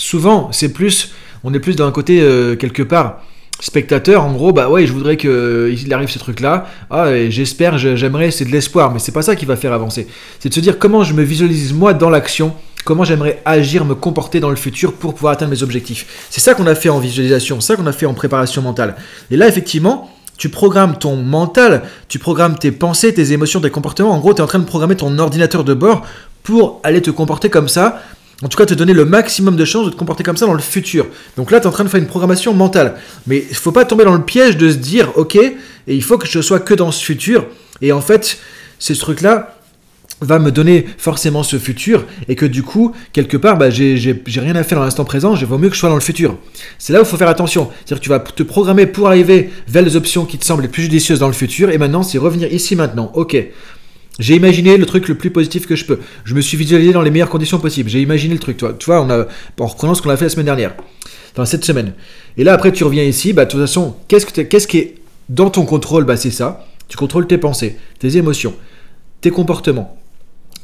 Souvent, 0.00 0.48
c'est 0.50 0.72
plus, 0.72 1.12
on 1.44 1.52
est 1.52 1.58
plus 1.58 1.76
dans 1.76 1.86
un 1.86 1.92
côté 1.92 2.22
euh, 2.22 2.56
quelque 2.56 2.82
part 2.82 3.20
spectateur. 3.60 4.24
En 4.24 4.32
gros, 4.32 4.50
bah 4.50 4.70
ouais, 4.70 4.86
je 4.86 4.94
voudrais 4.94 5.18
qu'il 5.18 5.92
arrive 5.92 6.08
ce 6.08 6.18
truc-là. 6.18 6.66
Ah, 6.88 7.28
j'espère, 7.28 7.76
j'aimerais, 7.76 8.30
c'est 8.30 8.46
de 8.46 8.50
l'espoir. 8.50 8.94
Mais 8.94 8.98
c'est 8.98 9.12
pas 9.12 9.20
ça 9.20 9.36
qui 9.36 9.44
va 9.44 9.56
faire 9.56 9.74
avancer. 9.74 10.08
C'est 10.38 10.48
de 10.48 10.54
se 10.54 10.60
dire 10.60 10.78
comment 10.78 11.04
je 11.04 11.12
me 11.12 11.22
visualise 11.22 11.74
moi 11.74 11.92
dans 11.92 12.08
l'action. 12.08 12.54
Comment 12.86 13.04
j'aimerais 13.04 13.42
agir, 13.44 13.84
me 13.84 13.94
comporter 13.94 14.40
dans 14.40 14.48
le 14.48 14.56
futur 14.56 14.94
pour 14.94 15.12
pouvoir 15.12 15.34
atteindre 15.34 15.50
mes 15.50 15.62
objectifs. 15.62 16.26
C'est 16.30 16.40
ça 16.40 16.54
qu'on 16.54 16.66
a 16.66 16.74
fait 16.74 16.88
en 16.88 16.98
visualisation, 16.98 17.60
ça 17.60 17.76
qu'on 17.76 17.86
a 17.86 17.92
fait 17.92 18.06
en 18.06 18.14
préparation 18.14 18.62
mentale. 18.62 18.96
Et 19.30 19.36
là, 19.36 19.48
effectivement, 19.48 20.10
tu 20.38 20.48
programmes 20.48 20.96
ton 20.96 21.16
mental, 21.16 21.82
tu 22.08 22.18
programmes 22.18 22.58
tes 22.58 22.72
pensées, 22.72 23.12
tes 23.12 23.32
émotions, 23.32 23.60
tes 23.60 23.68
comportements. 23.68 24.12
En 24.12 24.18
gros, 24.18 24.32
tu 24.32 24.38
es 24.38 24.42
en 24.42 24.46
train 24.46 24.60
de 24.60 24.64
programmer 24.64 24.96
ton 24.96 25.18
ordinateur 25.18 25.62
de 25.62 25.74
bord 25.74 26.06
pour 26.42 26.80
aller 26.84 27.02
te 27.02 27.10
comporter 27.10 27.50
comme 27.50 27.68
ça. 27.68 28.00
En 28.42 28.48
tout 28.48 28.56
cas, 28.56 28.66
te 28.66 28.74
donner 28.74 28.94
le 28.94 29.04
maximum 29.04 29.56
de 29.56 29.64
chances 29.64 29.86
de 29.86 29.90
te 29.90 29.96
comporter 29.96 30.22
comme 30.22 30.36
ça 30.36 30.46
dans 30.46 30.54
le 30.54 30.60
futur. 30.60 31.06
Donc 31.36 31.50
là, 31.50 31.60
tu 31.60 31.64
es 31.64 31.68
en 31.68 31.72
train 31.72 31.84
de 31.84 31.88
faire 31.88 32.00
une 32.00 32.06
programmation 32.06 32.54
mentale. 32.54 32.96
Mais 33.26 33.44
il 33.50 33.56
faut 33.56 33.72
pas 33.72 33.84
tomber 33.84 34.04
dans 34.04 34.14
le 34.14 34.24
piège 34.24 34.56
de 34.56 34.70
se 34.70 34.76
dire, 34.76 35.12
ok, 35.16 35.36
et 35.36 35.54
il 35.86 36.02
faut 36.02 36.16
que 36.16 36.26
je 36.26 36.40
sois 36.40 36.60
que 36.60 36.74
dans 36.74 36.90
ce 36.90 37.04
futur. 37.04 37.46
Et 37.82 37.92
en 37.92 38.00
fait, 38.00 38.38
ce 38.78 38.92
truc-là, 38.94 39.56
va 40.20 40.38
me 40.38 40.50
donner 40.50 40.86
forcément 40.98 41.42
ce 41.42 41.58
futur 41.58 42.04
et 42.28 42.34
que 42.34 42.46
du 42.46 42.62
coup, 42.62 42.92
quelque 43.12 43.36
part, 43.36 43.56
bah, 43.56 43.70
j'ai 43.70 44.22
rien 44.36 44.54
à 44.56 44.62
faire 44.64 44.78
dans 44.78 44.84
l'instant 44.84 45.04
présent, 45.04 45.34
je 45.34 45.46
vaut 45.46 45.58
mieux 45.58 45.68
que 45.68 45.74
je 45.74 45.80
sois 45.80 45.88
dans 45.88 45.94
le 45.94 46.00
futur. 46.00 46.36
C'est 46.78 46.92
là 46.92 47.00
où 47.00 47.02
il 47.02 47.08
faut 47.08 47.16
faire 47.16 47.28
attention. 47.28 47.70
C'est-à-dire 47.70 47.98
que 47.98 48.04
tu 48.04 48.10
vas 48.10 48.20
te 48.20 48.42
programmer 48.42 48.86
pour 48.86 49.08
arriver 49.08 49.50
vers 49.66 49.82
les 49.82 49.96
options 49.96 50.24
qui 50.24 50.38
te 50.38 50.44
semblent 50.44 50.62
les 50.62 50.68
plus 50.68 50.82
judicieuses 50.82 51.18
dans 51.18 51.26
le 51.26 51.32
futur 51.32 51.70
et 51.70 51.78
maintenant, 51.78 52.02
c'est 52.02 52.18
revenir 52.18 52.52
ici 52.52 52.76
maintenant. 52.76 53.10
Ok. 53.14 53.36
J'ai 54.20 54.36
imaginé 54.36 54.76
le 54.76 54.86
truc 54.86 55.08
le 55.08 55.16
plus 55.16 55.30
positif 55.30 55.66
que 55.66 55.74
je 55.74 55.86
peux. 55.86 55.98
Je 56.24 56.34
me 56.34 56.42
suis 56.42 56.56
visualisé 56.56 56.92
dans 56.92 57.02
les 57.02 57.10
meilleures 57.10 57.30
conditions 57.30 57.58
possibles. 57.58 57.88
J'ai 57.88 58.02
imaginé 58.02 58.34
le 58.34 58.40
truc. 58.40 58.58
Toi. 58.58 58.76
Tu 58.78 58.86
vois, 58.86 59.02
on 59.02 59.08
a, 59.10 59.26
en 59.58 59.66
reprenant 59.66 59.94
ce 59.94 60.02
qu'on 60.02 60.10
a 60.10 60.16
fait 60.16 60.26
la 60.26 60.30
semaine 60.30 60.46
dernière, 60.46 60.74
dans 61.34 61.46
cette 61.46 61.64
semaine. 61.64 61.94
Et 62.36 62.44
là, 62.44 62.52
après, 62.52 62.70
tu 62.70 62.84
reviens 62.84 63.02
ici. 63.02 63.32
Bah, 63.32 63.46
de 63.46 63.50
toute 63.50 63.60
façon, 63.60 63.96
qu'est-ce, 64.08 64.26
que 64.26 64.42
qu'est-ce 64.42 64.68
qui 64.68 64.78
est 64.78 64.94
dans 65.30 65.48
ton 65.48 65.64
contrôle? 65.64 66.04
Bah, 66.04 66.16
C'est 66.16 66.30
ça. 66.30 66.66
Tu 66.86 66.96
contrôles 66.96 67.26
tes 67.26 67.38
pensées, 67.38 67.76
tes 67.98 68.16
émotions, 68.16 68.54
tes 69.20 69.30
comportements 69.30 69.96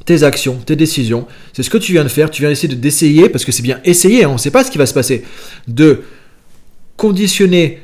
tes 0.05 0.23
actions, 0.23 0.55
tes 0.65 0.77
décisions. 0.77 1.27
C'est 1.53 1.65
ce 1.65 1.71
que 1.71 1.79
tu 1.79 1.91
viens 1.91 2.05
de 2.05 2.09
faire. 2.09 2.31
Tu 2.31 2.41
viens 2.41 2.51
essayer 2.51 2.73
d'essayer, 2.77 3.29
parce 3.29 3.45
que 3.45 3.51
c'est 3.51 3.65
bien 3.65 3.81
essayer, 3.85 4.23
hein, 4.23 4.29
on 4.31 4.35
ne 4.35 4.39
sait 4.39 4.53
pas 4.53 4.63
ce 4.63 4.71
qui 4.71 4.79
va 4.79 4.87
se 4.87 4.95
passer, 4.95 5.25
de 5.67 6.03
conditionner 6.97 7.81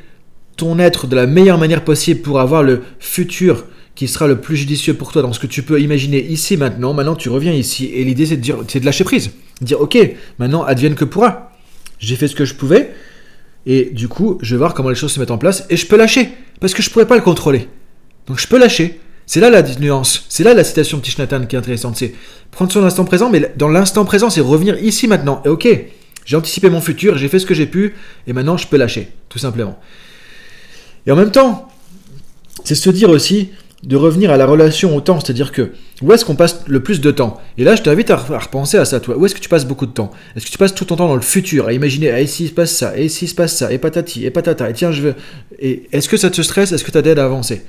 ton 0.57 0.79
être 0.79 1.09
de 1.09 1.17
la 1.17 1.27
meilleure 1.27 1.59
manière 1.59 1.83
possible 1.83 2.21
pour 2.21 2.39
avoir 2.39 2.63
le 2.63 2.83
futur 3.01 3.65
qui 3.94 4.09
sera 4.09 4.27
le 4.27 4.41
plus 4.41 4.56
judicieux 4.56 4.94
pour 4.94 5.12
toi 5.12 5.23
dans 5.23 5.33
ce 5.33 5.41
que 5.41 5.47
tu 5.47 5.62
peux 5.62 5.81
imaginer 5.81 6.25
ici 6.25 6.56
maintenant. 6.56 6.94
Maintenant, 6.94 7.15
tu 7.15 7.29
reviens 7.29 7.53
ici 7.53 7.91
et 7.94 8.05
l'idée 8.05 8.27
c'est 8.27 8.37
de 8.37 8.43
dire, 8.43 8.59
c'est 8.69 8.81
de 8.81 8.87
lâcher 8.87 9.05
prise, 9.05 9.31
dire 9.61 9.81
ok, 9.81 9.99
maintenant 10.39 10.65
advienne 10.65 10.94
que 10.94 11.05
pourra. 11.05 11.53
J'ai 11.99 12.17
fait 12.17 12.29
ce 12.29 12.35
que 12.35 12.44
je 12.44 12.55
pouvais 12.55 12.93
et 13.67 13.91
du 13.93 14.09
coup, 14.09 14.39
je 14.43 14.55
vais 14.55 14.59
voir 14.59 14.75
comment 14.75 14.89
les 14.89 14.94
choses 14.94 15.12
se 15.12 15.21
mettent 15.21 15.31
en 15.31 15.39
place 15.39 15.65
et 15.71 15.77
je 15.77 15.87
peux 15.87 15.97
lâcher 15.97 16.31
parce 16.61 16.75
que 16.75 16.83
je 16.83 16.91
pourrais 16.91 17.06
pas 17.06 17.17
le 17.17 17.23
contrôler. 17.23 17.69
Donc 18.27 18.39
je 18.41 18.49
peux 18.49 18.59
lâcher. 18.59 19.00
C'est 19.27 19.41
là 19.41 19.50
la 19.50 19.62
nuance, 19.62 20.27
c'est 20.29 20.43
là 20.43 20.53
la 20.53 20.65
citation 20.65 20.99
de 20.99 21.03
Tishnatan 21.03 21.47
qui 21.47 21.55
est 21.55 21.59
intéressante, 21.59 21.97
c'est 21.97 22.12
prendre 22.50 22.73
son 22.73 22.83
instant 22.83 23.05
présent, 23.05 23.31
mais 23.31 23.53
dans 23.56 23.69
l'instant 23.69 24.05
présent, 24.05 24.31
c'est 24.31 24.41
revenir 24.41 24.83
ici 24.83 25.06
maintenant. 25.06 25.41
Et 25.45 25.49
ok, 25.49 25.69
j'ai 26.25 26.37
anticipé 26.37 26.71
mon 26.71 26.81
futur, 26.81 27.17
j'ai 27.17 27.29
fait 27.29 27.38
ce 27.38 27.47
que 27.47 27.55
j'ai 27.55 27.67
pu, 27.67 27.95
et 28.27 28.33
maintenant 28.33 28.56
je 28.56 28.67
peux 28.67 28.77
lâcher, 28.77 29.09
tout 29.29 29.38
simplement. 29.38 29.79
Et 31.06 31.12
en 31.12 31.17
même 31.17 31.31
temps, 31.31 31.69
c'est 32.65 32.75
se 32.75 32.91
dire 32.91 33.11
aussi 33.11 33.50
de 33.82 33.96
revenir 33.96 34.31
à 34.31 34.37
la 34.37 34.46
relation 34.46 34.96
au 34.96 35.00
temps, 35.00 35.19
c'est-à-dire 35.19 35.50
que 35.50 35.73
où 36.02 36.12
est-ce 36.12 36.25
qu'on 36.25 36.37
passe 36.37 36.64
le 36.67 36.81
plus 36.81 37.00
de 37.00 37.11
temps? 37.11 37.40
Et 37.58 37.64
là, 37.64 37.75
je 37.75 37.82
t'invite 37.82 38.11
à, 38.11 38.17
repenser 38.17 38.76
à 38.76 38.84
ça, 38.84 39.00
toi. 39.00 39.17
Où 39.17 39.26
est-ce 39.26 39.34
que 39.34 39.40
tu 39.40 39.49
passes 39.49 39.67
beaucoup 39.67 39.87
de 39.87 39.93
temps? 39.93 40.11
Est-ce 40.37 40.46
que 40.46 40.50
tu 40.50 40.58
passes 40.58 40.75
tout 40.75 40.84
ton 40.84 40.96
temps 40.96 41.08
dans 41.08 41.17
le 41.17 41.20
futur, 41.20 41.67
à 41.67 41.73
imaginer, 41.73 42.11
ah, 42.11 42.20
et 42.20 42.26
s'il 42.26 42.49
se 42.49 42.52
passe 42.52 42.70
ça, 42.70 42.96
et 42.96 43.08
s'il 43.08 43.29
se 43.29 43.34
passe 43.34 43.56
ça, 43.56 43.73
et 43.73 43.79
patati, 43.79 44.25
et 44.25 44.31
patata, 44.31 44.70
et 44.70 44.73
tiens, 44.73 44.93
je 44.93 45.02
veux. 45.02 45.14
Et 45.58 45.88
est-ce 45.93 46.08
que 46.08 46.17
ça 46.17 46.31
te 46.31 46.43
stresse? 46.43 46.73
Est-ce 46.73 46.84
que 46.84 46.90
tu 46.90 46.99
as 46.99 47.02
d'aide 47.02 47.19
à 47.19 47.25
avancer? 47.25 47.62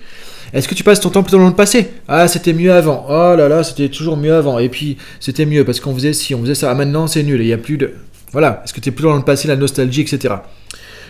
Est-ce 0.54 0.68
que 0.68 0.76
tu 0.76 0.84
passes 0.84 1.00
ton 1.00 1.10
temps 1.10 1.24
plutôt 1.24 1.40
dans 1.40 1.48
le 1.48 1.56
passé? 1.56 1.90
Ah, 2.08 2.28
c'était 2.28 2.54
mieux 2.54 2.72
avant. 2.72 3.08
Oh 3.10 3.36
là 3.36 3.48
là, 3.48 3.64
c'était 3.64 3.90
toujours 3.90 4.18
mieux 4.18 4.34
avant. 4.34 4.60
Et 4.60 4.70
puis, 4.70 4.98
c'était 5.20 5.46
mieux 5.48 5.66
parce 5.66 5.80
qu'on 5.80 5.96
faisait 5.96 6.14
ci, 6.14 6.36
on 6.36 6.42
faisait 6.42 6.56
ça. 6.56 6.70
Ah, 6.70 6.76
maintenant, 6.76 7.08
c'est 7.08 7.24
nul. 7.24 7.42
Il 7.42 7.48
n'y 7.48 7.54
a 7.54 7.58
plus 7.58 7.78
de. 7.78 7.92
Voilà. 8.32 8.62
Est-ce 8.64 8.74
que 8.74 8.80
tu 8.80 8.90
es 8.90 8.92
plutôt 8.92 9.10
dans 9.10 9.18
le 9.18 9.24
passé, 9.24 9.48
la 9.48 9.56
nostalgie, 9.56 10.02
etc. 10.02 10.36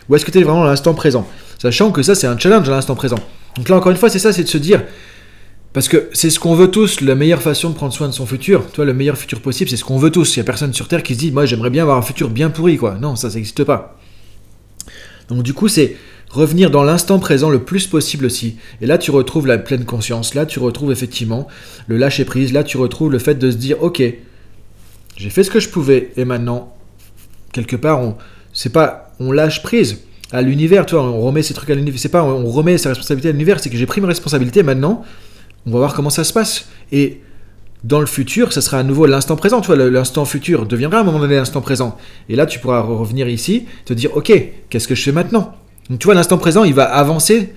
Ou 0.08 0.16
est-ce 0.16 0.24
que 0.24 0.32
tu 0.32 0.40
es 0.40 0.44
vraiment 0.44 0.62
dans 0.62 0.70
l'instant 0.70 0.94
présent? 0.94 1.28
Sachant 1.62 1.92
que 1.92 2.04
ça, 2.04 2.16
c'est 2.16 2.28
un 2.28 2.38
challenge 2.38 2.68
à 2.70 2.72
l'instant 2.72 2.96
présent. 2.96 3.20
Donc 3.58 3.70
là, 3.70 3.78
encore 3.78 3.92
une 3.92 3.98
fois, 3.98 4.10
c'est 4.10 4.20
ça, 4.20 4.34
c'est 4.34 4.44
de 4.44 4.48
se 4.48 4.58
dire. 4.58 4.84
Parce 5.74 5.88
que 5.88 6.10
c'est 6.14 6.30
ce 6.30 6.40
qu'on 6.40 6.54
veut 6.54 6.70
tous, 6.70 7.02
la 7.02 7.16
meilleure 7.16 7.42
façon 7.42 7.70
de 7.70 7.76
prendre 7.76 7.94
soin 7.94 8.08
de 8.08 8.14
son 8.14 8.26
futur. 8.26 8.72
Toi, 8.72 8.86
le 8.86 8.94
meilleur 8.94 9.18
futur 9.18 9.42
possible, 9.42 9.70
c'est 9.70 9.78
ce 9.78 9.84
qu'on 9.84 9.98
veut 9.98 10.12
tous. 10.12 10.36
Il 10.36 10.40
n'y 10.40 10.42
a 10.42 10.46
personne 10.46 10.74
sur 10.74 10.88
Terre 10.88 11.02
qui 11.02 11.16
se 11.16 11.20
dit, 11.20 11.32
moi, 11.32 11.46
j'aimerais 11.46 11.72
bien 11.72 11.82
avoir 11.82 11.98
un 11.98 12.04
futur 12.04 12.30
bien 12.30 12.52
pourri, 12.52 12.78
quoi. 12.78 12.98
Non, 13.02 13.16
ça, 13.16 13.30
ça 13.30 13.36
n'existe 13.36 13.64
pas. 13.64 13.98
Donc, 15.30 15.42
du 15.42 15.54
coup, 15.54 15.68
c'est 15.68 15.98
revenir 16.30 16.72
dans 16.72 16.84
l'instant 16.84 17.20
présent 17.20 17.50
le 17.50 17.64
plus 17.64 17.88
possible 17.88 18.26
aussi. 18.26 18.58
Et 18.82 18.86
là, 18.86 18.98
tu 18.98 19.12
retrouves 19.12 19.48
la 19.48 19.58
pleine 19.58 19.86
conscience, 19.86 20.36
là, 20.36 20.46
tu 20.46 20.60
retrouves 20.60 20.92
effectivement 20.92 21.48
le 21.88 21.98
lâcher 21.98 22.26
prise, 22.26 22.54
là, 22.54 22.64
tu 22.64 22.78
retrouves 22.78 23.12
le 23.12 23.20
fait 23.20 23.36
de 23.36 23.52
se 23.52 23.58
dire, 23.58 23.82
ok, 23.82 24.02
j'ai 25.16 25.30
fait 25.30 25.44
ce 25.44 25.52
que 25.52 25.60
je 25.60 25.70
pouvais, 25.70 26.12
et 26.18 26.26
maintenant, 26.26 26.76
quelque 27.52 27.76
part, 27.76 28.02
on, 28.02 28.18
c'est 28.52 28.72
pas, 28.72 29.14
on 29.20 29.32
lâche 29.32 29.62
prise 29.62 30.02
à 30.34 30.42
l'univers, 30.42 30.86
toi, 30.86 31.04
on 31.04 31.22
remet 31.22 31.44
ces 31.44 31.54
trucs 31.54 31.70
à 31.70 31.76
l'univers, 31.76 32.00
c'est 32.00 32.10
pas, 32.10 32.24
on 32.24 32.50
remet 32.50 32.80
sa 32.80 32.90
responsabilité 32.90 33.30
à 33.30 33.32
l'univers, 33.32 33.60
c'est 33.60 33.70
que 33.70 33.78
j'ai 33.78 33.86
pris 33.86 34.02
mes 34.02 34.08
responsabilités, 34.08 34.64
maintenant, 34.64 35.04
on 35.68 35.72
va 35.72 35.78
voir 35.78 35.94
comment 35.94 36.10
ça 36.10 36.24
se 36.24 36.34
passe. 36.34 36.68
Et 36.92 37.22
dans 37.84 38.00
le 38.00 38.08
futur, 38.08 38.52
ça 38.52 38.62
sera 38.62 38.80
à 38.80 38.84
nouveau 38.84 39.06
l'instant 39.06 39.36
présent. 39.36 39.62
Tu 39.62 39.68
vois, 39.68 39.76
l'instant 39.76 40.26
futur 40.26 40.66
deviendra 40.66 41.00
à 41.00 41.02
un 41.02 41.04
moment 41.04 41.20
donné 41.20 41.36
l'instant 41.36 41.62
présent. 41.62 41.98
Et 42.30 42.36
là, 42.36 42.46
tu 42.46 42.60
pourras 42.60 42.82
revenir 42.82 43.28
ici, 43.30 43.66
te 43.86 43.94
dire, 43.94 44.16
ok, 44.18 44.32
qu'est-ce 44.70 44.88
que 44.88 44.96
je 44.96 45.04
fais 45.04 45.12
maintenant? 45.12 45.54
Donc 45.90 46.00
tu 46.00 46.06
vois, 46.06 46.16
l'instant 46.16 46.38
présent, 46.38 46.64
il 46.64 46.74
va 46.74 46.86
avancer 46.86 47.54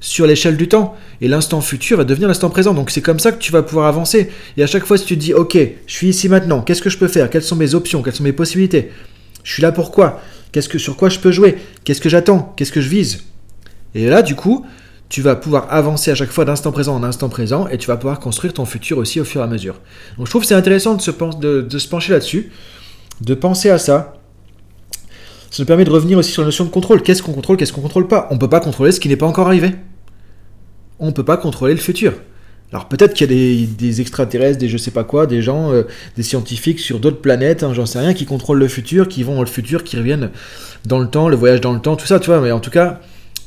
sur 0.00 0.26
l'échelle 0.26 0.56
du 0.56 0.68
temps. 0.68 0.94
Et 1.20 1.28
l'instant 1.28 1.60
futur 1.60 1.98
va 1.98 2.04
devenir 2.04 2.28
l'instant 2.28 2.50
présent. 2.50 2.74
Donc 2.74 2.90
c'est 2.90 3.02
comme 3.02 3.18
ça 3.18 3.32
que 3.32 3.38
tu 3.38 3.52
vas 3.52 3.62
pouvoir 3.62 3.86
avancer. 3.86 4.30
Et 4.56 4.62
à 4.62 4.66
chaque 4.66 4.84
fois, 4.84 4.98
si 4.98 5.06
tu 5.06 5.14
te 5.16 5.20
dis, 5.20 5.34
ok, 5.34 5.56
je 5.86 5.92
suis 5.92 6.08
ici 6.08 6.28
maintenant, 6.28 6.60
qu'est-ce 6.62 6.82
que 6.82 6.90
je 6.90 6.98
peux 6.98 7.08
faire? 7.08 7.30
Quelles 7.30 7.42
sont 7.44 7.56
mes 7.56 7.74
options? 7.74 8.02
Quelles 8.02 8.14
sont 8.14 8.24
mes 8.24 8.32
possibilités? 8.32 8.90
Je 9.44 9.52
suis 9.52 9.62
là 9.62 9.72
pourquoi 9.72 10.20
Que 10.52 10.78
sur 10.78 10.96
quoi 10.96 11.08
je 11.08 11.18
peux 11.18 11.32
jouer? 11.32 11.58
Qu'est-ce 11.84 12.00
que 12.00 12.08
j'attends? 12.08 12.52
Qu'est-ce 12.56 12.72
que 12.72 12.80
je 12.80 12.88
vise? 12.88 13.24
Et 13.94 14.08
là, 14.08 14.22
du 14.22 14.34
coup, 14.34 14.66
tu 15.08 15.22
vas 15.22 15.36
pouvoir 15.36 15.66
avancer 15.70 16.10
à 16.10 16.14
chaque 16.14 16.30
fois 16.30 16.44
d'instant 16.44 16.72
présent 16.72 16.94
en 16.94 17.02
instant 17.02 17.28
présent 17.28 17.66
et 17.68 17.78
tu 17.78 17.88
vas 17.88 17.96
pouvoir 17.96 18.20
construire 18.20 18.52
ton 18.52 18.64
futur 18.64 18.98
aussi 18.98 19.20
au 19.20 19.24
fur 19.24 19.40
et 19.40 19.44
à 19.44 19.48
mesure. 19.48 19.80
Donc 20.16 20.26
je 20.26 20.30
trouve 20.30 20.44
c'est 20.44 20.54
intéressant 20.54 20.94
de 20.94 21.02
se, 21.02 21.10
de 21.10 21.78
se 21.78 21.88
pencher 21.88 22.12
là-dessus, 22.12 22.52
de 23.20 23.34
penser 23.34 23.70
à 23.70 23.78
ça, 23.78 24.14
ça 25.50 25.62
nous 25.62 25.66
permet 25.66 25.84
de 25.84 25.90
revenir 25.90 26.16
aussi 26.16 26.30
sur 26.30 26.42
la 26.42 26.46
notion 26.46 26.64
de 26.64 26.70
contrôle. 26.70 27.02
Qu'est-ce 27.02 27.24
qu'on 27.24 27.32
contrôle, 27.32 27.56
qu'est-ce 27.56 27.72
qu'on 27.72 27.80
contrôle 27.80 28.06
pas? 28.06 28.28
On 28.30 28.34
ne 28.34 28.38
peut 28.38 28.48
pas 28.48 28.60
contrôler 28.60 28.92
ce 28.92 29.00
qui 29.00 29.08
n'est 29.08 29.16
pas 29.16 29.26
encore 29.26 29.48
arrivé. 29.48 29.74
on 31.00 31.06
ne 31.06 31.10
peut 31.10 31.24
pas 31.24 31.36
contrôler 31.36 31.74
le 31.74 31.80
futur. 31.80 32.12
Alors 32.72 32.86
peut-être 32.88 33.14
qu'il 33.14 33.30
y 33.32 33.64
a 33.64 33.66
des, 33.66 34.00
extraterrestres, 34.00 34.58
des 34.58 34.68
je 34.68 34.76
sais 34.76 34.92
pas 34.92 35.02
quoi, 35.02 35.26
des 35.26 35.42
gens, 35.42 35.72
euh, 35.72 35.82
des 36.16 36.22
scientifiques 36.22 36.78
sur 36.78 37.00
d'autres 37.00 37.20
planètes, 37.20 37.64
hein, 37.64 37.74
j'en 37.74 37.86
sais 37.86 37.98
rien, 37.98 38.14
qui 38.14 38.26
contrôlent 38.26 38.60
le 38.60 38.68
futur, 38.68 39.08
qui 39.08 39.24
vont 39.24 39.34
dans 39.34 39.42
le 39.42 39.48
futur, 39.48 39.82
qui 39.82 39.96
reviennent 39.96 40.30
dans 40.86 41.00
le 41.00 41.08
temps, 41.08 41.28
le 41.28 41.36
voyage 41.36 41.60
dans 41.60 41.72
le 41.72 41.80
temps, 41.80 41.96
tout 41.96 42.06
ça, 42.06 42.20
tu 42.20 42.26
vois. 42.26 42.40
Mais 42.40 42.52
en 42.52 42.60
tout 42.60 42.70
cas, 42.70 43.00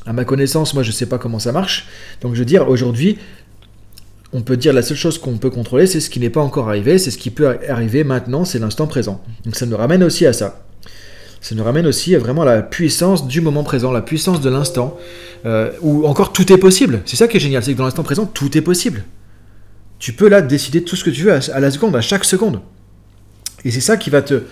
à 0.06 0.12
ma 0.12 0.26
connaissance, 0.26 0.74
moi 0.74 0.84
je 0.84 0.92
sais 0.92 1.06
pas 1.06 1.18
comment 1.18 1.40
ça 1.40 1.54
marche. 1.54 1.88
Donc 2.22 2.34
je 2.34 2.40
veux 2.40 2.46
dire, 2.46 2.68
aujourd'hui, 2.68 3.18
on 4.34 4.42
peut 4.42 4.58
dire 4.58 4.74
la 4.74 4.82
seule 4.82 4.98
chose 4.98 5.18
qu'on 5.18 5.38
peut 5.38 5.50
contrôler, 5.50 5.88
c'est 5.88 6.02
ce 6.02 6.10
qui 6.10 6.20
n'est 6.20 6.30
pas 6.30 6.42
encore 6.42 6.68
arrivé, 6.68 6.98
c'est 6.98 7.12
ce 7.12 7.18
qui 7.18 7.30
peut 7.30 7.58
arriver 7.70 8.04
maintenant, 8.04 8.44
c'est 8.44 8.60
l'instant 8.60 8.88
présent. 8.88 9.24
Donc 9.46 9.56
ça 9.56 9.66
nous 9.66 9.78
ramène 9.78 10.04
aussi 10.04 10.26
à 10.26 10.34
ça. 10.34 10.66
Ça 11.44 11.54
nous 11.56 11.64
ramène 11.64 11.86
aussi 11.86 12.16
à 12.16 12.20
vraiment 12.20 12.44
la 12.44 12.64
puissance 12.64 13.28
du 13.28 13.42
moment 13.42 13.64
présent, 13.64 13.92
la 13.92 14.02
puissance 14.02 14.42
de 14.42 14.50
l'instant, 14.50 14.98
euh, 15.46 15.72
où 15.82 16.08
encore 16.08 16.34
tout 16.34 16.52
est 16.52 16.58
possible. 16.58 17.02
C'est 17.06 17.18
ça 17.18 17.28
qui 17.28 17.38
est 17.38 17.40
génial, 17.40 17.62
c'est 17.62 17.74
que 17.74 17.78
dans 17.78 17.84
l'instant 17.84 18.02
présent, 18.02 18.26
tout 18.26 18.58
est 18.58 18.62
possible. 18.62 19.04
Tu 20.00 20.14
peux 20.14 20.30
là 20.30 20.42
décider 20.42 20.84
tout 20.84 20.96
ce 20.96 21.04
que 21.04 21.12
tu 21.12 21.24
veux 21.24 21.34
à 21.34 21.60
la 21.60 21.70
seconde, 21.70 21.96
à 21.96 22.02
chaque 22.02 22.26
seconde. 22.26 22.62
Et 23.66 23.72
c'est 23.72 23.82
ça 23.82 23.98
qui 23.98 24.10
va 24.10 24.22
te, 24.22 24.44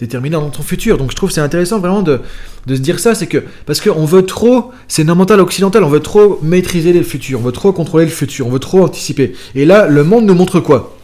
déterminant 0.00 0.40
dans 0.40 0.50
ton 0.50 0.62
futur. 0.62 0.98
Donc 0.98 1.12
je 1.12 1.16
trouve 1.16 1.30
c'est 1.30 1.40
intéressant 1.40 1.78
vraiment 1.78 2.02
de, 2.02 2.20
se 2.66 2.74
dire 2.74 2.98
ça, 2.98 3.14
c'est 3.14 3.26
que 3.26 3.44
parce 3.66 3.80
qu'on 3.80 4.04
veut 4.04 4.26
trop, 4.26 4.72
c'est 4.88 5.02
une 5.02 5.14
mental 5.14 5.38
occidental, 5.40 5.84
on 5.84 5.88
veut 5.88 6.00
trop 6.00 6.40
maîtriser 6.42 6.92
le 6.92 7.04
futur, 7.04 7.38
on 7.38 7.42
veut 7.42 7.52
trop 7.52 7.72
contrôler 7.72 8.06
le 8.06 8.10
futur, 8.10 8.46
on 8.46 8.50
veut 8.50 8.58
trop 8.58 8.82
anticiper. 8.82 9.34
Et 9.54 9.64
là, 9.64 9.86
le 9.86 10.02
monde 10.02 10.24
nous 10.24 10.34
montre 10.34 10.58
quoi? 10.58 10.96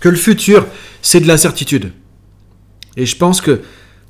Que 0.00 0.08
le 0.08 0.16
futur, 0.16 0.66
c'est 1.02 1.20
de 1.20 1.26
l'incertitude. 1.26 1.92
Et 2.96 3.04
je 3.04 3.16
pense 3.16 3.42
que 3.42 3.60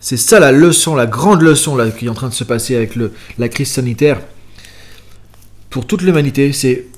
c'est 0.05 0.19
ça 0.19 0.39
la 0.39 0.53
leçon, 0.53 0.95
la 0.95 1.07
grande 1.07 1.41
leçon 1.41 1.77
là, 1.77 1.91
qui 1.91 2.05
est 2.05 2.09
en 2.11 2.15
train 2.15 2.29
de 2.29 2.35
se 2.35 2.45
passer 2.45 2.77
avec 2.77 2.93
la 3.39 3.49
crise 3.49 3.71
sanitaire 3.71 4.21
pour 5.71 5.87
toute 5.87 6.03
l'humanité, 6.03 6.53
c'est 6.53 6.89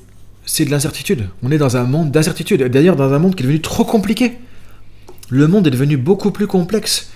c'est 0.44 0.64
de 0.64 0.72
l'incertitude. 0.72 1.28
On 1.44 1.52
est 1.52 1.58
dans 1.58 1.76
un 1.76 1.84
monde 1.84 2.10
d'incertitude. 2.10 2.64
D'ailleurs, 2.64 2.96
dans 2.96 3.12
un 3.12 3.20
monde 3.20 3.36
qui 3.36 3.44
est 3.44 3.46
devenu 3.46 3.60
trop 3.60 3.84
compliqué. 3.84 4.32
Le 5.30 5.46
monde 5.46 5.68
est 5.68 5.70
devenu 5.70 5.96
beaucoup 5.96 6.32
plus 6.32 6.48
complexe. 6.48 7.10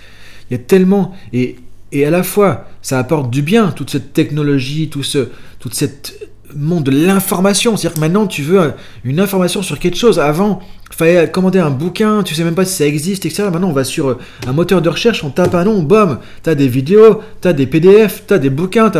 Il 0.49 0.53
y 0.53 0.59
a 0.59 0.63
tellement... 0.63 1.13
Et, 1.33 1.57
et 1.91 2.05
à 2.05 2.09
la 2.09 2.23
fois, 2.23 2.69
ça 2.81 2.97
apporte 2.97 3.29
du 3.29 3.41
bien, 3.41 3.71
toute 3.71 3.89
cette 3.89 4.13
technologie, 4.13 4.89
tout 4.89 5.03
ce 5.03 5.29
toute 5.59 5.75
cette 5.75 6.30
monde 6.55 6.83
de 6.83 6.91
l'information. 6.91 7.77
C'est-à-dire 7.77 7.95
que 7.95 7.99
maintenant, 7.99 8.27
tu 8.27 8.41
veux 8.41 8.73
une 9.03 9.19
information 9.19 9.61
sur 9.61 9.79
quelque 9.79 9.97
chose. 9.97 10.19
Avant, 10.19 10.61
fallait 10.91 11.29
commander 11.29 11.59
un 11.59 11.69
bouquin, 11.69 12.23
tu 12.23 12.35
sais 12.35 12.43
même 12.43 12.55
pas 12.55 12.65
si 12.65 12.75
ça 12.75 12.85
existe, 12.85 13.25
etc. 13.25 13.43
Maintenant, 13.51 13.69
on 13.69 13.73
va 13.73 13.83
sur 13.83 14.09
euh, 14.09 14.17
un 14.47 14.53
moteur 14.53 14.81
de 14.81 14.89
recherche, 14.89 15.23
on 15.23 15.29
tape 15.29 15.55
un 15.55 15.63
nom, 15.63 15.81
bam, 15.83 16.19
as 16.45 16.55
des 16.55 16.67
vidéos, 16.67 17.21
tu 17.41 17.47
as 17.47 17.53
des 17.53 17.65
PDF, 17.65 18.23
tu 18.27 18.33
as 18.33 18.39
des 18.39 18.49
bouquins, 18.49 18.91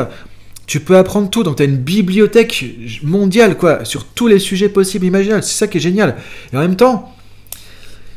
tu 0.66 0.80
peux 0.80 0.98
apprendre 0.98 1.30
tout. 1.30 1.44
Donc, 1.44 1.58
tu 1.58 1.64
as 1.64 1.66
une 1.66 1.78
bibliothèque 1.78 2.66
mondiale, 3.04 3.58
quoi, 3.58 3.86
sur 3.86 4.06
tous 4.06 4.28
les 4.28 4.40
sujets 4.40 4.70
possibles, 4.70 5.06
imaginables. 5.06 5.44
C'est 5.44 5.58
ça 5.58 5.68
qui 5.68 5.78
est 5.78 5.82
génial. 5.82 6.16
Et 6.54 6.58
en 6.58 6.62
même 6.62 6.76
temps, 6.76 7.14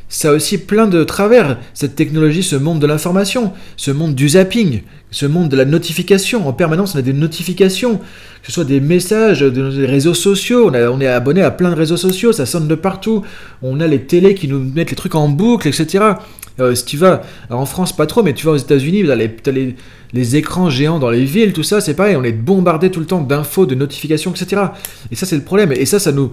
ça 0.08 0.30
a 0.30 0.32
aussi 0.32 0.58
plein 0.58 0.86
de 0.86 1.02
travers, 1.02 1.58
cette 1.72 1.96
technologie, 1.96 2.42
ce 2.42 2.56
monde 2.56 2.78
de 2.78 2.86
l'information, 2.86 3.52
ce 3.76 3.90
monde 3.90 4.14
du 4.14 4.30
zapping, 4.30 4.82
ce 5.10 5.26
monde 5.26 5.48
de 5.48 5.56
la 5.56 5.64
notification. 5.64 6.46
En 6.46 6.52
permanence, 6.52 6.94
on 6.94 6.98
a 6.98 7.02
des 7.02 7.12
notifications, 7.12 7.98
que 7.98 8.46
ce 8.46 8.52
soit 8.52 8.64
des 8.64 8.80
messages, 8.80 9.40
des 9.40 9.86
réseaux 9.86 10.14
sociaux. 10.14 10.70
On, 10.70 11.00
est 11.00 11.06
abonné 11.06 11.42
à 11.42 11.50
plein 11.50 11.70
de 11.70 11.74
réseaux 11.74 11.96
sociaux, 11.96 12.32
ça 12.32 12.46
sonne 12.46 12.68
de 12.68 12.74
partout. 12.74 13.22
On 13.62 13.80
a 13.80 13.86
les 13.86 14.02
télés 14.02 14.34
qui 14.34 14.46
nous 14.46 14.60
mettent 14.60 14.90
les 14.90 14.96
trucs 14.96 15.14
en 15.14 15.28
boucle, 15.28 15.68
etc. 15.68 16.04
Euh, 16.60 16.74
si 16.74 16.84
tu 16.84 16.96
vas, 16.96 17.22
en 17.50 17.66
France 17.66 17.96
pas 17.96 18.06
trop, 18.06 18.22
mais 18.22 18.34
tu 18.34 18.46
vas 18.46 18.52
aux 18.52 18.56
États-Unis, 18.56 19.02
tu 19.02 19.10
as, 19.10 19.16
les, 19.16 19.76
les, 20.12 20.36
écrans 20.36 20.70
géants 20.70 21.00
dans 21.00 21.10
les 21.10 21.24
villes, 21.24 21.52
tout 21.52 21.64
ça, 21.64 21.80
c'est 21.80 21.94
pareil, 21.94 22.14
on 22.14 22.22
est 22.22 22.30
bombardé 22.32 22.92
tout 22.92 23.00
le 23.00 23.06
temps 23.06 23.20
d'infos, 23.20 23.66
de 23.66 23.74
notifications, 23.74 24.32
etc. 24.32 24.62
Et 25.10 25.16
ça, 25.16 25.26
c'est 25.26 25.36
le 25.36 25.42
problème. 25.42 25.72
Et 25.72 25.86
ça, 25.86 25.98
ça 25.98 26.12
nous 26.12 26.32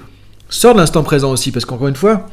sort 0.49 0.75
de 0.75 0.79
l'instant 0.79 1.01
présent 1.01 1.31
aussi, 1.31 1.51
parce 1.51 1.65
qu'encore 1.65 1.87
une 1.87 1.95
fois, 1.95 2.27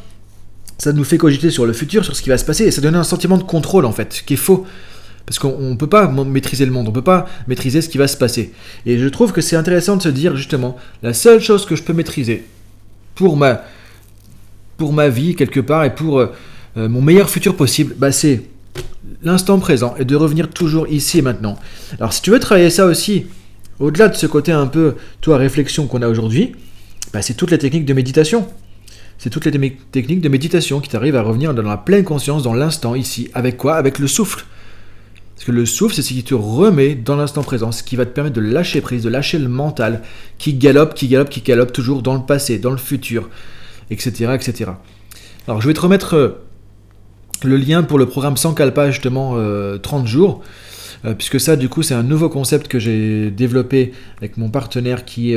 ça 0.78 0.92
nous 0.92 1.04
fait 1.04 1.18
cogiter 1.18 1.50
sur 1.50 1.66
le 1.66 1.73
futur, 1.73 2.04
sur 2.04 2.14
ce 2.14 2.23
qui 2.23 2.28
va 2.28 2.38
se 2.38 2.44
passer, 2.44 2.64
et 2.64 2.70
ça 2.70 2.80
donne 2.80 2.94
un 2.94 3.04
sentiment 3.04 3.37
de 3.37 3.42
contrôle 3.42 3.85
en 3.85 3.92
fait, 3.92 4.23
qui 4.25 4.35
est 4.35 4.38
faux. 4.38 4.66
Parce 5.26 5.38
qu'on 5.38 5.58
ne 5.58 5.75
peut 5.75 5.88
pas 5.88 6.08
maîtriser 6.08 6.64
le 6.64 6.73
monde, 6.73 6.87
on 6.87 6.90
ne 6.90 6.94
peut 6.94 7.02
pas 7.02 7.26
maîtriser 7.49 7.82
ce 7.82 7.90
qui 7.90 7.99
va 7.99 8.08
se 8.08 8.16
passer. 8.16 8.54
Et 8.87 8.99
je 8.99 9.06
trouve 9.08 9.32
que 9.32 9.42
c'est 9.42 9.56
intéressant 9.56 9.97
de 9.97 10.02
se 10.02 10.08
dire 10.08 10.37
justement, 10.37 10.76
la 11.02 11.12
seule 11.12 11.40
chose 11.40 11.66
que 11.66 11.76
je 11.76 11.82
peux 11.82 11.92
maîtriser 11.92 12.47
pour 13.14 13.37
ma, 13.37 13.62
pour 14.78 14.94
ma 14.94 15.11
vie 15.11 15.35
quelque 15.35 15.61
part 15.61 15.85
et 15.85 15.94
pour 15.94 16.20
euh, 16.20 16.32
euh, 16.78 16.88
mon 16.88 17.02
meilleur 17.02 17.28
futur 17.28 17.56
possible, 17.56 17.94
bah, 17.99 18.11
c'est 18.11 18.44
l'instant 19.23 19.58
présent 19.58 19.94
et 19.99 20.06
de 20.06 20.16
revenir 20.16 20.49
toujours 20.49 20.88
ici 20.88 21.18
et 21.18 21.23
maintenant. 21.23 21.58
Alors 21.99 22.14
si 22.14 22.23
tu 22.23 22.30
veux 22.30 22.40
travailler 22.40 22.70
ça 22.70 22.87
aussi, 22.87 23.26
au-delà 23.80 24.08
de 24.08 24.16
ce 24.16 24.26
côté 24.26 24.52
un 24.52 24.66
peu, 24.66 24.94
toi, 25.20 25.37
réflexion 25.37 25.87
qu'on 25.87 26.00
a 26.00 26.08
aujourd'hui, 26.08 26.54
bah, 27.12 27.20
c'est 27.20 27.35
toutes 27.35 27.50
les 27.50 27.58
techniques 27.58 27.85
de 27.85 27.92
méditation 27.92 28.49
c'est 29.18 29.30
toutes 29.30 29.44
les 29.44 29.76
techniques 29.90 30.20
de 30.20 30.28
méditation 30.28 30.80
qui 30.80 30.88
t'arrivent 30.88 31.16
à 31.16 31.22
revenir 31.22 31.52
dans 31.52 31.62
la 31.62 31.76
pleine 31.76 32.04
conscience, 32.04 32.44
dans 32.44 32.54
l'instant, 32.54 32.94
ici. 32.94 33.30
Avec 33.34 33.56
quoi? 33.56 33.75
Avec 33.75 33.98
le 33.98 34.06
souffle. 34.06 34.46
Parce 35.34 35.44
que 35.44 35.52
le 35.52 35.66
souffle, 35.66 35.94
c'est 35.94 36.02
ce 36.02 36.08
qui 36.08 36.22
te 36.22 36.34
remet 36.34 36.94
dans 36.94 37.16
l'instant 37.16 37.42
présent, 37.42 37.72
ce 37.72 37.82
qui 37.82 37.96
va 37.96 38.06
te 38.06 38.10
permettre 38.10 38.37
de 38.37 38.40
lâcher 38.40 38.80
prise, 38.80 39.02
de 39.02 39.08
lâcher 39.08 39.38
le 39.38 39.48
mental 39.48 40.02
qui 40.38 40.54
galope, 40.54 40.94
qui 40.94 41.08
galope, 41.08 41.30
qui 41.30 41.40
galope 41.40 41.72
toujours 41.72 42.02
dans 42.02 42.14
le 42.14 42.22
passé, 42.22 42.58
dans 42.58 42.70
le 42.70 42.76
futur, 42.76 43.28
etc. 43.90 44.32
etc. 44.34 44.72
Alors 45.46 45.60
je 45.60 45.68
vais 45.68 45.75
te 45.75 45.80
remettre 45.80 46.14
euh, 46.14 46.28
le 47.44 47.56
lien 47.56 47.82
pour 47.82 47.98
le 47.98 48.06
programme 48.06 48.37
Sankalpa, 48.37 48.90
justement, 48.90 49.32
30 49.32 49.37
euh, 49.37 50.06
jours. 50.06 50.42
Euh, 51.04 51.14
puisque 51.14 51.38
ça, 51.38 51.54
du 51.54 51.68
coup, 51.68 51.82
c'est 51.82 51.94
un 51.94 52.02
nouveau 52.02 52.28
concept 52.28 52.66
que 52.66 52.80
j'ai 52.80 53.30
développé 53.30 53.92
avec 54.18 54.37
mon 54.37 54.50
partenaire 54.50 55.04
qui 55.04 55.37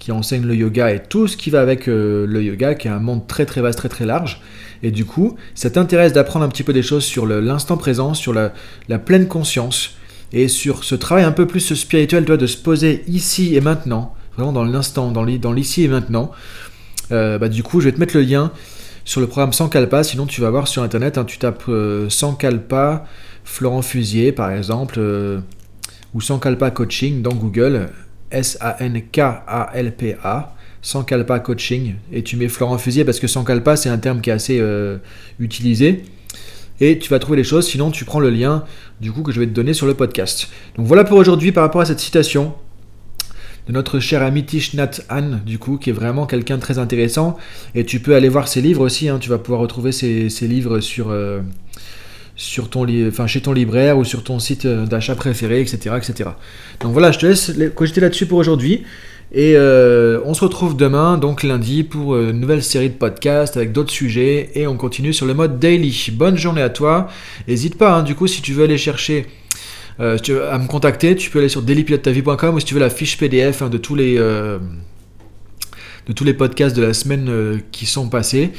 qui 0.00 0.10
enseigne 0.10 0.44
le 0.44 0.56
yoga 0.56 0.92
et 0.92 1.00
tout 1.00 1.28
ce 1.28 1.36
qui 1.36 1.50
va 1.50 1.60
avec 1.60 1.86
euh, 1.86 2.26
le 2.26 2.42
yoga, 2.42 2.74
qui 2.74 2.88
est 2.88 2.90
un 2.90 2.98
monde 2.98 3.26
très 3.28 3.46
très 3.46 3.60
vaste, 3.60 3.78
très 3.78 3.90
très 3.90 4.06
large. 4.06 4.40
Et 4.82 4.90
du 4.90 5.04
coup, 5.04 5.36
ça 5.54 5.70
t'intéresse 5.70 6.14
d'apprendre 6.14 6.44
un 6.44 6.48
petit 6.48 6.62
peu 6.64 6.72
des 6.72 6.82
choses 6.82 7.04
sur 7.04 7.26
l'instant 7.26 7.76
présent, 7.76 8.14
sur 8.14 8.32
la, 8.32 8.50
pleine 8.98 9.28
conscience, 9.28 9.94
et 10.32 10.48
sur 10.48 10.84
ce 10.84 10.94
travail 10.94 11.24
un 11.24 11.32
peu 11.32 11.46
plus 11.46 11.74
spirituel, 11.74 12.24
toi, 12.24 12.38
de 12.38 12.46
se 12.46 12.56
poser 12.56 13.04
ici 13.06 13.54
et 13.54 13.60
maintenant, 13.60 14.14
vraiment 14.36 14.52
dans 14.52 14.64
l'instant, 14.64 15.12
dans 15.12 15.52
l'ici 15.52 15.84
et 15.84 15.88
maintenant. 15.88 16.32
Euh, 17.12 17.38
bah, 17.38 17.48
du 17.48 17.62
coup, 17.62 17.80
je 17.80 17.86
vais 17.86 17.92
te 17.92 18.00
mettre 18.00 18.16
le 18.16 18.22
lien 18.22 18.52
sur 19.04 19.20
le 19.20 19.26
programme 19.26 19.52
Sankalpa, 19.52 20.02
sinon 20.02 20.24
tu 20.24 20.40
vas 20.40 20.48
voir 20.48 20.66
sur 20.66 20.82
internet, 20.82 21.18
hein, 21.18 21.24
tu 21.24 21.36
tapes 21.36 21.64
euh, 21.68 22.08
Sankalpa, 22.08 23.04
Florent 23.44 23.82
Fusier 23.82 24.32
par 24.32 24.50
exemple, 24.50 24.98
ou 26.14 26.20
Sankalpa 26.22 26.70
Coaching 26.70 27.20
dans 27.20 27.34
Google, 27.34 27.88
S-A-N-K-A-L-P-A, 28.30 28.94
Sankalpa 30.82 31.40
Coaching, 31.40 31.94
et 32.12 32.22
tu 32.22 32.36
mets 32.36 32.48
Florent 32.48 32.78
Fusier 32.78 33.04
parce 33.04 33.20
que 33.20 33.26
Sankalpa 33.26 33.76
c'est 33.76 33.88
un 33.88 33.98
terme 33.98 34.20
qui 34.20 34.30
est 34.30 34.34
assez 34.34 34.58
euh, 34.60 34.98
utilisé. 35.38 36.04
Et 36.82 36.98
tu 36.98 37.10
vas 37.10 37.18
trouver 37.18 37.36
les 37.36 37.44
choses, 37.44 37.66
sinon 37.66 37.90
tu 37.90 38.06
prends 38.06 38.20
le 38.20 38.30
lien 38.30 38.64
du 39.00 39.12
coup 39.12 39.22
que 39.22 39.32
je 39.32 39.40
vais 39.40 39.46
te 39.46 39.52
donner 39.52 39.74
sur 39.74 39.86
le 39.86 39.94
podcast. 39.94 40.48
Donc 40.76 40.86
voilà 40.86 41.04
pour 41.04 41.18
aujourd'hui 41.18 41.52
par 41.52 41.62
rapport 41.62 41.82
à 41.82 41.84
cette 41.84 42.00
citation 42.00 42.54
de 43.66 43.72
notre 43.72 44.00
cher 44.00 44.22
ami 44.22 44.44
Tish 44.44 44.74
Nat 44.74 44.90
Han, 45.10 45.40
du 45.44 45.58
coup, 45.58 45.76
qui 45.76 45.90
est 45.90 45.92
vraiment 45.92 46.26
quelqu'un 46.26 46.56
de 46.56 46.62
très 46.62 46.78
intéressant. 46.78 47.36
Et 47.74 47.84
tu 47.84 48.00
peux 48.00 48.14
aller 48.14 48.28
voir 48.28 48.48
ses 48.48 48.60
livres 48.60 48.82
aussi, 48.82 49.08
hein. 49.08 49.18
tu 49.20 49.28
vas 49.28 49.38
pouvoir 49.38 49.60
retrouver 49.60 49.92
ses, 49.92 50.28
livres 50.42 50.80
sur, 50.80 51.10
euh, 51.10 51.40
sur 52.40 52.70
ton 52.70 52.86
enfin, 53.06 53.26
chez 53.26 53.42
ton 53.42 53.52
libraire 53.52 53.98
ou 53.98 54.04
sur 54.04 54.24
ton 54.24 54.38
site 54.38 54.64
euh, 54.64 54.86
d'achat 54.86 55.14
préféré, 55.14 55.60
etc., 55.60 55.94
etc. 55.98 56.30
Donc 56.80 56.92
voilà, 56.92 57.12
je 57.12 57.18
te 57.18 57.26
laisse 57.26 57.52
cogiter 57.74 58.00
là-dessus 58.00 58.24
pour 58.24 58.38
aujourd'hui. 58.38 58.82
Et 59.32 59.52
euh, 59.56 60.20
on 60.24 60.32
se 60.32 60.42
retrouve 60.42 60.74
demain, 60.74 61.18
donc 61.18 61.42
lundi, 61.42 61.84
pour 61.84 62.16
une 62.18 62.40
nouvelle 62.40 62.62
série 62.62 62.88
de 62.88 62.94
podcasts 62.94 63.58
avec 63.58 63.72
d'autres 63.72 63.92
sujets. 63.92 64.50
Et 64.54 64.66
on 64.66 64.76
continue 64.76 65.12
sur 65.12 65.26
le 65.26 65.34
mode 65.34 65.58
daily. 65.58 66.08
Bonne 66.14 66.38
journée 66.38 66.62
à 66.62 66.70
toi. 66.70 67.08
N'hésite 67.46 67.76
pas, 67.76 67.92
hein, 67.92 68.02
du 68.02 68.14
coup, 68.14 68.26
si 68.26 68.40
tu 68.40 68.54
veux 68.54 68.64
aller 68.64 68.78
chercher, 68.78 69.26
euh, 70.00 70.16
à 70.50 70.58
me 70.58 70.66
contacter, 70.66 71.16
tu 71.16 71.30
peux 71.30 71.40
aller 71.40 71.50
sur 71.50 71.60
dailypilotetavie.com 71.60 72.54
ou 72.54 72.60
si 72.60 72.64
tu 72.64 72.72
veux 72.72 72.80
la 72.80 72.90
fiche 72.90 73.18
PDF 73.18 73.60
hein, 73.60 73.68
de 73.68 73.76
tous 73.76 73.94
les 73.94 74.18
de 76.06 76.12
tous 76.12 76.24
les 76.24 76.34
podcasts 76.34 76.76
de 76.76 76.82
la 76.82 76.94
semaine 76.94 77.28
euh, 77.28 77.58
qui 77.72 77.86
sont 77.86 78.08
passés, 78.08 78.50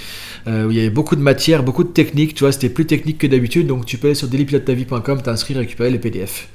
euh, 0.48 0.68
il 0.70 0.78
y 0.78 0.80
avait 0.80 0.90
beaucoup 0.90 1.16
de 1.16 1.22
matière, 1.22 1.64
beaucoup 1.64 1.84
de 1.84 1.90
techniques, 1.90 2.34
tu 2.36 2.44
vois, 2.44 2.52
c'était 2.52 2.70
plus 2.70 2.86
technique 2.86 3.18
que 3.18 3.28
d'habitude, 3.28 3.68
donc 3.68 3.86
tu 3.86 3.98
peux 3.98 4.08
aller 4.08 4.16
sur 4.16 4.28
dailypilotetavie.com, 4.28 5.22
t'inscrire, 5.22 5.58
récupérer 5.58 5.90
les 5.90 6.00
PDF. 6.00 6.48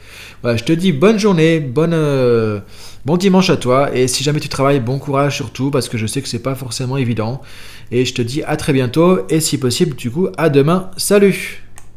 Voilà, 0.43 0.57
je 0.57 0.64
te 0.64 0.73
dis 0.73 0.93
bonne 0.93 1.19
journée, 1.19 1.61
bonne, 1.61 1.95
euh, 1.95 2.61
bon 3.05 3.16
dimanche 3.16 3.50
à 3.50 3.57
toi, 3.57 3.95
et 3.95 4.09
si 4.09 4.25
jamais 4.25 4.40
tu 4.40 4.49
travailles, 4.49 4.81
bon 4.81 4.99
courage 4.99 5.37
surtout, 5.37 5.71
parce 5.71 5.88
que 5.88 5.99
je 5.99 6.07
sais 6.07 6.23
que 6.23 6.28
c'est 6.28 6.43
pas 6.43 6.55
forcément 6.55 6.97
évident, 6.97 7.43
et 7.90 8.05
je 8.05 8.14
te 8.14 8.23
dis 8.23 8.43
à 8.43 8.57
très 8.57 8.73
bientôt, 8.73 9.26
et 9.28 9.40
si 9.40 9.59
possible, 9.59 9.97
du 9.97 10.11
coup, 10.11 10.28
à 10.37 10.49
demain, 10.49 10.90
salut 10.97 11.65